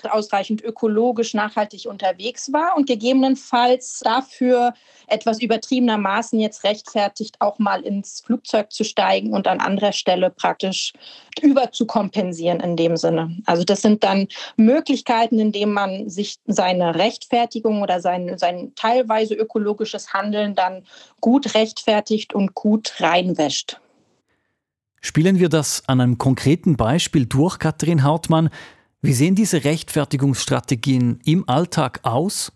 ausreichend 0.07 0.61
ökologisch 0.61 1.33
nachhaltig 1.33 1.87
unterwegs 1.87 2.53
war 2.53 2.77
und 2.77 2.85
gegebenenfalls 2.85 4.01
dafür 4.03 4.73
etwas 5.07 5.41
übertriebenermaßen 5.41 6.39
jetzt 6.39 6.63
rechtfertigt, 6.63 7.37
auch 7.39 7.57
mal 7.57 7.81
ins 7.81 8.21
Flugzeug 8.21 8.71
zu 8.71 8.83
steigen 8.83 9.33
und 9.33 9.47
an 9.47 9.59
anderer 9.59 9.93
Stelle 9.93 10.10
praktisch 10.29 10.93
überzukompensieren 11.41 12.59
in 12.59 12.75
dem 12.75 12.97
Sinne. 12.97 13.37
Also 13.45 13.63
das 13.63 13.81
sind 13.81 14.03
dann 14.03 14.27
Möglichkeiten, 14.57 15.39
in 15.39 15.51
denen 15.51 15.73
man 15.73 16.09
sich 16.09 16.37
seine 16.45 16.95
Rechtfertigung 16.95 17.81
oder 17.81 18.01
sein, 18.01 18.37
sein 18.37 18.73
teilweise 18.75 19.33
ökologisches 19.35 20.13
Handeln 20.13 20.55
dann 20.55 20.83
gut 21.19 21.55
rechtfertigt 21.55 22.33
und 22.33 22.53
gut 22.53 22.93
reinwäscht. 22.99 23.79
Spielen 25.01 25.39
wir 25.39 25.49
das 25.49 25.83
an 25.87 25.99
einem 25.99 26.17
konkreten 26.17 26.77
Beispiel 26.77 27.25
durch, 27.25 27.57
Katharin 27.57 28.03
Hartmann. 28.03 28.49
Wie 29.01 29.13
sehen 29.13 29.33
diese 29.33 29.63
Rechtfertigungsstrategien 29.63 31.21
im 31.25 31.49
Alltag 31.49 32.01
aus? 32.03 32.51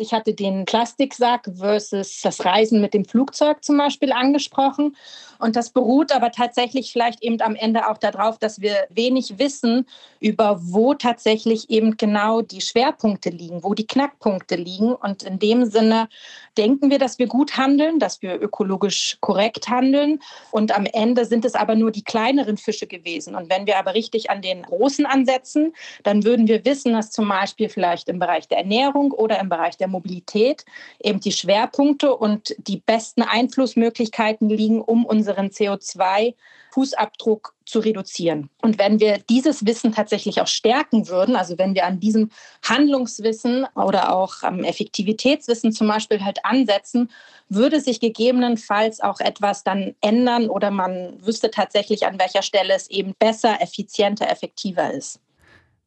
Ich 0.00 0.12
hatte 0.12 0.34
den 0.34 0.64
Plastiksack 0.64 1.50
versus 1.56 2.20
das 2.22 2.44
Reisen 2.44 2.80
mit 2.80 2.94
dem 2.94 3.04
Flugzeug 3.04 3.64
zum 3.64 3.78
Beispiel 3.78 4.12
angesprochen. 4.12 4.96
Und 5.38 5.56
das 5.56 5.70
beruht 5.70 6.12
aber 6.12 6.32
tatsächlich 6.32 6.92
vielleicht 6.92 7.22
eben 7.22 7.40
am 7.40 7.54
Ende 7.54 7.88
auch 7.88 7.98
darauf, 7.98 8.38
dass 8.38 8.60
wir 8.60 8.86
wenig 8.90 9.38
wissen 9.38 9.86
über 10.20 10.58
wo 10.60 10.94
tatsächlich 10.94 11.70
eben 11.70 11.96
genau 11.96 12.42
die 12.42 12.60
Schwerpunkte 12.60 13.30
liegen, 13.30 13.62
wo 13.62 13.74
die 13.74 13.86
Knackpunkte 13.86 14.56
liegen. 14.56 14.94
Und 14.94 15.22
in 15.22 15.38
dem 15.38 15.64
Sinne 15.64 16.08
denken 16.56 16.90
wir, 16.90 16.98
dass 16.98 17.18
wir 17.18 17.26
gut 17.26 17.56
handeln, 17.56 18.00
dass 18.00 18.20
wir 18.20 18.40
ökologisch 18.40 19.18
korrekt 19.20 19.68
handeln. 19.68 20.20
Und 20.50 20.76
am 20.76 20.86
Ende 20.86 21.24
sind 21.24 21.44
es 21.44 21.54
aber 21.54 21.76
nur 21.76 21.92
die 21.92 22.02
kleineren 22.02 22.56
Fische 22.56 22.86
gewesen. 22.86 23.34
Und 23.34 23.48
wenn 23.48 23.66
wir 23.66 23.78
aber 23.78 23.94
richtig 23.94 24.30
an 24.30 24.42
den 24.42 24.62
großen 24.62 25.06
ansetzen, 25.06 25.72
dann 26.02 26.24
würden 26.24 26.48
wir 26.48 26.64
wissen, 26.64 26.94
dass 26.94 27.10
zum 27.10 27.28
Beispiel 27.28 27.68
vielleicht 27.68 28.08
im 28.08 28.18
Bereich 28.18 28.48
der 28.48 28.58
Ernährung 28.58 29.12
oder 29.12 29.38
im 29.38 29.48
Bereich 29.48 29.76
der 29.76 29.87
Mobilität 29.88 30.64
eben 31.02 31.20
die 31.20 31.32
Schwerpunkte 31.32 32.14
und 32.14 32.54
die 32.58 32.78
besten 32.78 33.22
Einflussmöglichkeiten 33.22 34.48
liegen, 34.48 34.80
um 34.80 35.04
unseren 35.04 35.48
CO2 35.48 36.34
Fußabdruck 36.70 37.54
zu 37.64 37.80
reduzieren. 37.80 38.50
Und 38.62 38.78
wenn 38.78 39.00
wir 39.00 39.18
dieses 39.18 39.66
Wissen 39.66 39.92
tatsächlich 39.92 40.40
auch 40.40 40.46
stärken 40.46 41.08
würden, 41.08 41.34
also 41.36 41.58
wenn 41.58 41.74
wir 41.74 41.86
an 41.86 42.00
diesem 42.00 42.30
Handlungswissen 42.62 43.66
oder 43.74 44.14
auch 44.14 44.42
am 44.42 44.64
Effektivitätswissen 44.64 45.72
zum 45.72 45.88
Beispiel 45.88 46.24
halt 46.24 46.44
ansetzen, 46.44 47.10
würde 47.48 47.80
sich 47.80 48.00
gegebenenfalls 48.00 49.00
auch 49.00 49.20
etwas 49.20 49.64
dann 49.64 49.94
ändern 50.00 50.48
oder 50.48 50.70
man 50.70 51.18
wüsste 51.24 51.50
tatsächlich, 51.50 52.06
an 52.06 52.18
welcher 52.18 52.42
Stelle 52.42 52.74
es 52.74 52.88
eben 52.90 53.14
besser, 53.18 53.60
effizienter, 53.60 54.30
effektiver 54.30 54.92
ist. 54.92 55.20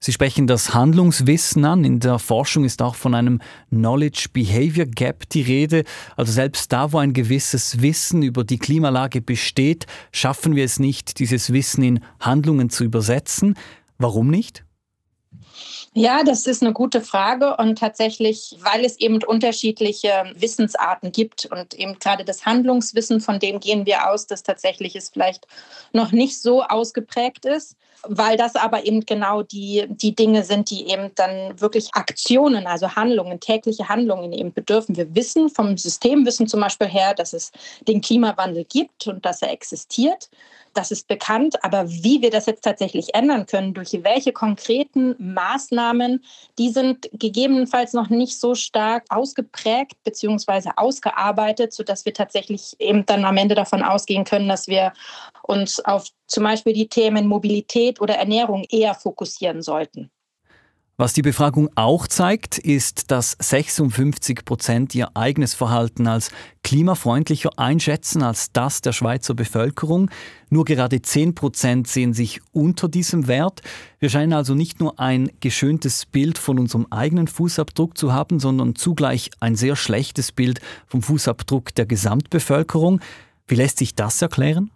Sie 0.04 0.12
sprechen 0.12 0.48
das 0.48 0.74
Handlungswissen 0.74 1.64
an. 1.64 1.84
In 1.84 2.00
der 2.00 2.18
Forschung 2.18 2.66
ist 2.66 2.82
auch 2.82 2.96
von 2.96 3.14
einem 3.14 3.40
Knowledge-Behavior 3.70 4.88
Gap 4.88 5.30
die 5.30 5.44
Rede. 5.44 5.84
Also 6.18 6.32
selbst 6.32 6.74
da, 6.74 6.92
wo 6.92 6.98
ein 6.98 7.14
gewisses 7.14 7.84
Wissen 7.84 8.24
über 8.24 8.44
die 8.44 8.58
Klimalage 8.58 9.22
besteht, 9.22 9.86
schaffen 10.12 10.56
wir 10.56 10.66
es 10.66 10.80
nicht, 10.80 11.20
dieses 11.20 11.54
Wissen 11.54 11.84
in 11.84 12.00
Handlungen 12.20 12.72
zu 12.72 12.84
übersetzen. 12.84 13.54
Warum 14.00 14.32
nicht? 14.32 14.66
Ja, 15.94 16.24
das 16.24 16.48
ist 16.48 16.64
eine 16.64 16.74
gute 16.74 17.02
Frage 17.02 17.58
und 17.58 17.78
tatsächlich, 17.78 18.58
weil 18.62 18.84
es 18.84 19.00
eben 19.00 19.22
unterschiedliche 19.24 20.34
Wissensarten 20.36 21.12
gibt 21.12 21.46
und 21.46 21.76
eben 21.76 22.00
gerade 22.00 22.26
das 22.26 22.48
Handlungswissen, 22.48 23.22
von 23.22 23.38
dem 23.38 23.60
gehen 23.60 23.86
wir 23.86 24.10
aus, 24.10 24.26
dass 24.26 24.42
tatsächlich 24.42 24.96
es 24.96 25.10
vielleicht 25.10 25.46
noch 25.94 26.12
nicht 26.12 26.42
so 26.42 26.64
ausgeprägt 26.64 27.46
ist, 27.46 27.76
weil 28.08 28.38
das 28.38 28.56
aber 28.56 28.86
eben 28.86 29.06
genau 29.06 29.44
die, 29.44 29.86
die 29.90 30.16
Dinge 30.16 30.44
sind, 30.44 30.70
die 30.70 30.90
eben 30.90 31.12
dann 31.16 31.60
wirklich 31.60 31.90
Aktionen, 31.94 32.68
also 32.68 32.96
Handlungen, 32.96 33.40
tägliche 33.40 33.90
Handlungen 33.90 34.34
eben 34.34 34.54
bedürfen. 34.54 34.96
Wir 34.98 35.14
wissen 35.16 35.50
vom 35.50 35.78
Systemwissen 35.78 36.48
zum 36.48 36.62
Beispiel 36.62 36.88
her, 36.88 37.14
dass 37.14 37.34
es 37.34 37.52
den 37.88 38.02
Klimawandel 38.02 38.66
gibt 38.66 39.08
und 39.08 39.26
dass 39.26 39.42
er 39.42 39.52
existiert 39.52 40.30
das 40.74 40.92
ist 40.92 41.08
bekannt, 41.08 41.64
aber 41.64 41.90
wie 41.90 42.22
wir 42.22 42.30
das 42.30 42.46
jetzt 42.46 42.64
tatsächlich 42.64 43.14
ändern 43.14 43.46
können, 43.46 43.74
durch 43.74 43.92
welche 44.04 44.32
konkreten 44.32 45.16
Maßnahmen, 45.18 46.24
die 46.58 46.70
sind 46.70 47.10
gegebenenfalls 47.14 47.94
noch 47.94 48.10
nicht 48.10 48.40
so 48.40 48.56
stark 48.56 49.04
ausgeprägt 49.10 49.98
bzw. 50.04 50.72
ausgearbeitet, 50.78 51.74
sodass 51.74 52.06
wir 52.06 52.14
tatsächlich 52.14 52.76
eben 52.80 53.06
dann 53.06 53.26
am 53.26 53.38
Ende 53.38 53.56
davon 53.56 53.84
ausgehen 53.84 54.24
können, 54.24 54.48
dass 54.48 54.68
wir 54.68 54.94
uns 55.44 55.84
auf 55.84 56.08
zum 56.28 56.46
Beispiel 56.46 56.72
die 56.72 56.88
Themen 56.88 57.28
Mobilität 57.28 57.90
oder 57.99 58.15
Ernährung 58.15 58.63
eher 58.69 58.93
fokussieren 58.93 59.62
sollten. 59.62 60.12
Was 61.01 61.13
die 61.13 61.23
Befragung 61.23 61.67
auch 61.73 62.06
zeigt, 62.06 62.60
ist, 62.60 63.10
dass 63.10 63.36
56 63.39 64.45
Prozent 64.45 64.93
ihr 64.93 65.10
eigenes 65.15 65.56
Verhalten 65.56 66.06
als 66.06 66.30
klimafreundlicher 66.63 67.49
einschätzen 67.58 68.21
als 68.21 68.51
das 68.51 68.82
der 68.82 68.91
Schweizer 68.91 69.34
Bevölkerung. 69.34 70.12
Nur 70.51 70.63
gerade 70.63 71.01
10 71.01 71.34
Prozent 71.34 71.88
sehen 71.88 72.13
sich 72.13 72.39
unter 72.51 72.88
diesem 72.88 73.27
Wert. 73.27 73.63
Wir 73.97 74.12
scheinen 74.12 74.34
also 74.34 74.54
nicht 74.54 74.80
nur 74.80 74.99
ein 74.99 75.32
geschöntes 75.39 76.06
Bild 76.06 76.38
von 76.38 76.60
unserem 76.60 76.86
eigenen 76.91 77.27
Fußabdruck 77.27 77.97
zu 77.97 78.13
haben, 78.13 78.39
sondern 78.39 78.75
zugleich 78.75 79.32
ein 79.39 79.56
sehr 79.56 79.75
schlechtes 79.75 80.32
Bild 80.32 80.62
vom 80.86 81.01
Fußabdruck 81.01 81.73
der 81.73 81.88
Gesamtbevölkerung. 81.88 83.01
Wie 83.47 83.56
lässt 83.56 83.80
sich 83.80 83.95
das 83.95 84.21
erklären? 84.21 84.69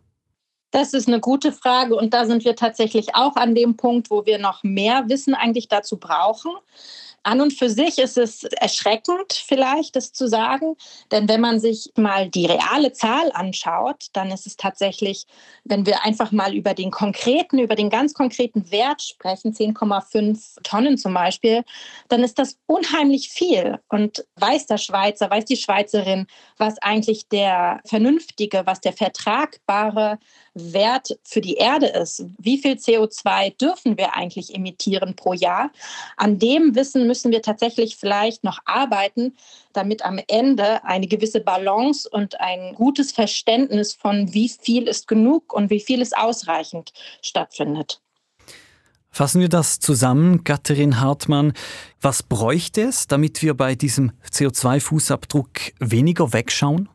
Das 0.71 0.93
ist 0.93 1.07
eine 1.07 1.19
gute 1.19 1.51
Frage 1.51 1.95
und 1.95 2.13
da 2.13 2.25
sind 2.25 2.43
wir 2.43 2.55
tatsächlich 2.55 3.15
auch 3.15 3.35
an 3.35 3.55
dem 3.55 3.77
Punkt, 3.77 4.09
wo 4.09 4.25
wir 4.25 4.39
noch 4.39 4.63
mehr 4.63 5.07
Wissen 5.07 5.33
eigentlich 5.33 5.67
dazu 5.67 5.97
brauchen. 5.97 6.51
An 7.25 7.41
und 7.41 7.53
für 7.53 7.71
sich 7.71 7.97
ist 7.97 8.19
es 8.19 8.43
erschreckend, 8.43 9.33
vielleicht 9.33 9.95
das 9.95 10.13
zu 10.13 10.27
sagen, 10.27 10.75
denn 11.11 11.27
wenn 11.27 11.41
man 11.41 11.59
sich 11.59 11.91
mal 11.97 12.29
die 12.29 12.45
reale 12.45 12.93
Zahl 12.93 13.31
anschaut, 13.33 14.09
dann 14.13 14.29
ist 14.29 14.45
es 14.45 14.57
tatsächlich, 14.57 15.25
wenn 15.63 15.87
wir 15.87 16.05
einfach 16.05 16.31
mal 16.31 16.53
über 16.53 16.75
den 16.75 16.91
konkreten, 16.91 17.57
über 17.57 17.73
den 17.73 17.89
ganz 17.89 18.13
konkreten 18.13 18.69
Wert 18.69 19.01
sprechen, 19.01 19.53
10,5 19.53 20.61
Tonnen 20.61 20.99
zum 20.99 21.15
Beispiel, 21.15 21.63
dann 22.09 22.23
ist 22.23 22.37
das 22.37 22.59
unheimlich 22.67 23.29
viel. 23.29 23.79
Und 23.89 24.23
weiß 24.35 24.67
der 24.67 24.77
Schweizer, 24.77 25.27
weiß 25.27 25.45
die 25.45 25.57
Schweizerin, 25.57 26.27
was 26.57 26.77
eigentlich 26.83 27.27
der 27.27 27.81
vernünftige, 27.85 28.67
was 28.67 28.81
der 28.81 28.93
vertragbare 28.93 30.19
Wert 30.55 31.19
für 31.23 31.41
die 31.41 31.55
Erde 31.55 31.87
ist? 31.87 32.25
Wie 32.39 32.57
viel 32.57 32.73
CO2 32.73 33.57
dürfen 33.57 33.97
wir 33.97 34.15
eigentlich 34.15 34.55
emittieren 34.55 35.15
pro 35.15 35.33
Jahr? 35.33 35.69
An 36.17 36.39
dem 36.39 36.75
Wissen 36.75 37.05
müssen 37.05 37.31
wir 37.31 37.41
tatsächlich 37.41 37.97
vielleicht 37.97 38.43
noch 38.43 38.59
arbeiten, 38.65 39.35
damit 39.73 40.03
am 40.03 40.19
Ende 40.27 40.83
eine 40.85 41.07
gewisse 41.07 41.41
Balance 41.41 42.09
und 42.09 42.39
ein 42.39 42.73
gutes 42.73 43.11
Verständnis 43.11 43.93
von 43.93 44.33
wie 44.33 44.49
viel 44.49 44.87
ist 44.87 45.07
genug 45.07 45.53
und 45.53 45.69
wie 45.69 45.81
viel 45.81 46.01
ist 46.01 46.17
ausreichend 46.17 46.93
stattfindet. 47.21 48.01
Fassen 49.11 49.39
wir 49.39 49.47
das 49.47 49.79
zusammen, 49.79 50.43
Katharin 50.43 50.99
Hartmann. 50.99 51.53
Was 52.01 52.21
bräuchte 52.21 52.81
es, 52.81 53.07
damit 53.07 53.41
wir 53.41 53.53
bei 53.53 53.75
diesem 53.75 54.11
CO2-Fußabdruck 54.29 55.71
weniger 55.79 56.33
wegschauen? 56.33 56.89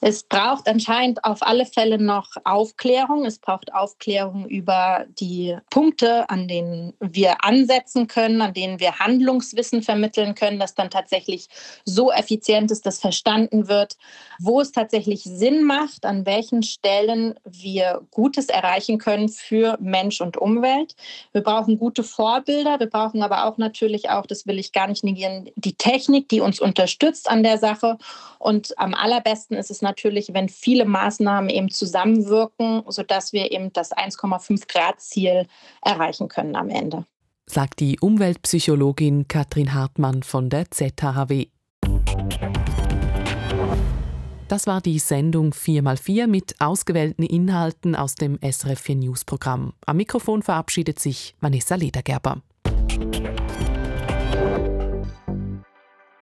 Es 0.00 0.22
braucht 0.22 0.68
anscheinend 0.68 1.24
auf 1.24 1.42
alle 1.42 1.66
Fälle 1.66 1.98
noch 1.98 2.30
Aufklärung. 2.44 3.24
Es 3.24 3.38
braucht 3.38 3.74
Aufklärung 3.74 4.46
über 4.46 5.06
die 5.18 5.56
Punkte, 5.70 6.30
an 6.30 6.46
denen 6.46 6.94
wir 7.00 7.44
ansetzen 7.44 8.06
können, 8.06 8.40
an 8.40 8.54
denen 8.54 8.78
wir 8.78 8.98
Handlungswissen 8.98 9.82
vermitteln 9.82 10.34
können, 10.34 10.60
das 10.60 10.74
dann 10.74 10.90
tatsächlich 10.90 11.48
so 11.84 12.12
effizient 12.12 12.70
ist, 12.70 12.86
dass 12.86 13.00
verstanden 13.00 13.68
wird, 13.68 13.96
wo 14.38 14.60
es 14.60 14.70
tatsächlich 14.70 15.24
Sinn 15.24 15.64
macht, 15.64 16.04
an 16.04 16.26
welchen 16.26 16.62
Stellen 16.62 17.34
wir 17.44 18.02
Gutes 18.10 18.46
erreichen 18.46 18.98
können 18.98 19.28
für 19.28 19.78
Mensch 19.80 20.20
und 20.20 20.36
Umwelt. 20.36 20.94
Wir 21.32 21.42
brauchen 21.42 21.78
gute 21.78 22.04
Vorbilder. 22.04 22.78
Wir 22.78 22.88
brauchen 22.88 23.22
aber 23.22 23.46
auch 23.46 23.58
natürlich 23.58 24.10
auch, 24.10 24.26
das 24.26 24.46
will 24.46 24.58
ich 24.58 24.72
gar 24.72 24.86
nicht 24.86 25.02
negieren, 25.02 25.50
die 25.56 25.74
Technik, 25.74 26.28
die 26.28 26.40
uns 26.40 26.60
unterstützt 26.60 27.28
an 27.28 27.42
der 27.42 27.58
Sache. 27.58 27.98
Und 28.38 28.78
am 28.78 28.94
allerbesten 28.94 29.37
ist 29.46 29.70
es 29.70 29.82
natürlich, 29.82 30.34
wenn 30.34 30.48
viele 30.48 30.84
Maßnahmen 30.84 31.50
eben 31.50 31.70
zusammenwirken, 31.70 32.82
sodass 32.88 33.32
wir 33.32 33.50
eben 33.52 33.72
das 33.72 33.92
1,5 33.92 34.66
Grad 34.68 35.00
Ziel 35.00 35.46
erreichen 35.82 36.28
können 36.28 36.56
am 36.56 36.68
Ende. 36.68 37.04
Sagt 37.46 37.80
die 37.80 37.98
Umweltpsychologin 37.98 39.26
Katrin 39.26 39.72
Hartmann 39.72 40.22
von 40.22 40.50
der 40.50 40.70
ZHW. 40.70 41.46
Das 44.48 44.66
war 44.66 44.80
die 44.80 44.98
Sendung 44.98 45.52
4x4 45.52 46.26
mit 46.26 46.54
ausgewählten 46.58 47.22
Inhalten 47.22 47.94
aus 47.94 48.14
dem 48.14 48.38
SRF 48.40 48.80
4 48.80 48.96
News 48.96 49.24
Programm. 49.26 49.74
Am 49.84 49.98
Mikrofon 49.98 50.42
verabschiedet 50.42 50.98
sich 50.98 51.34
Vanessa 51.40 51.74
Ledergerber. 51.74 52.42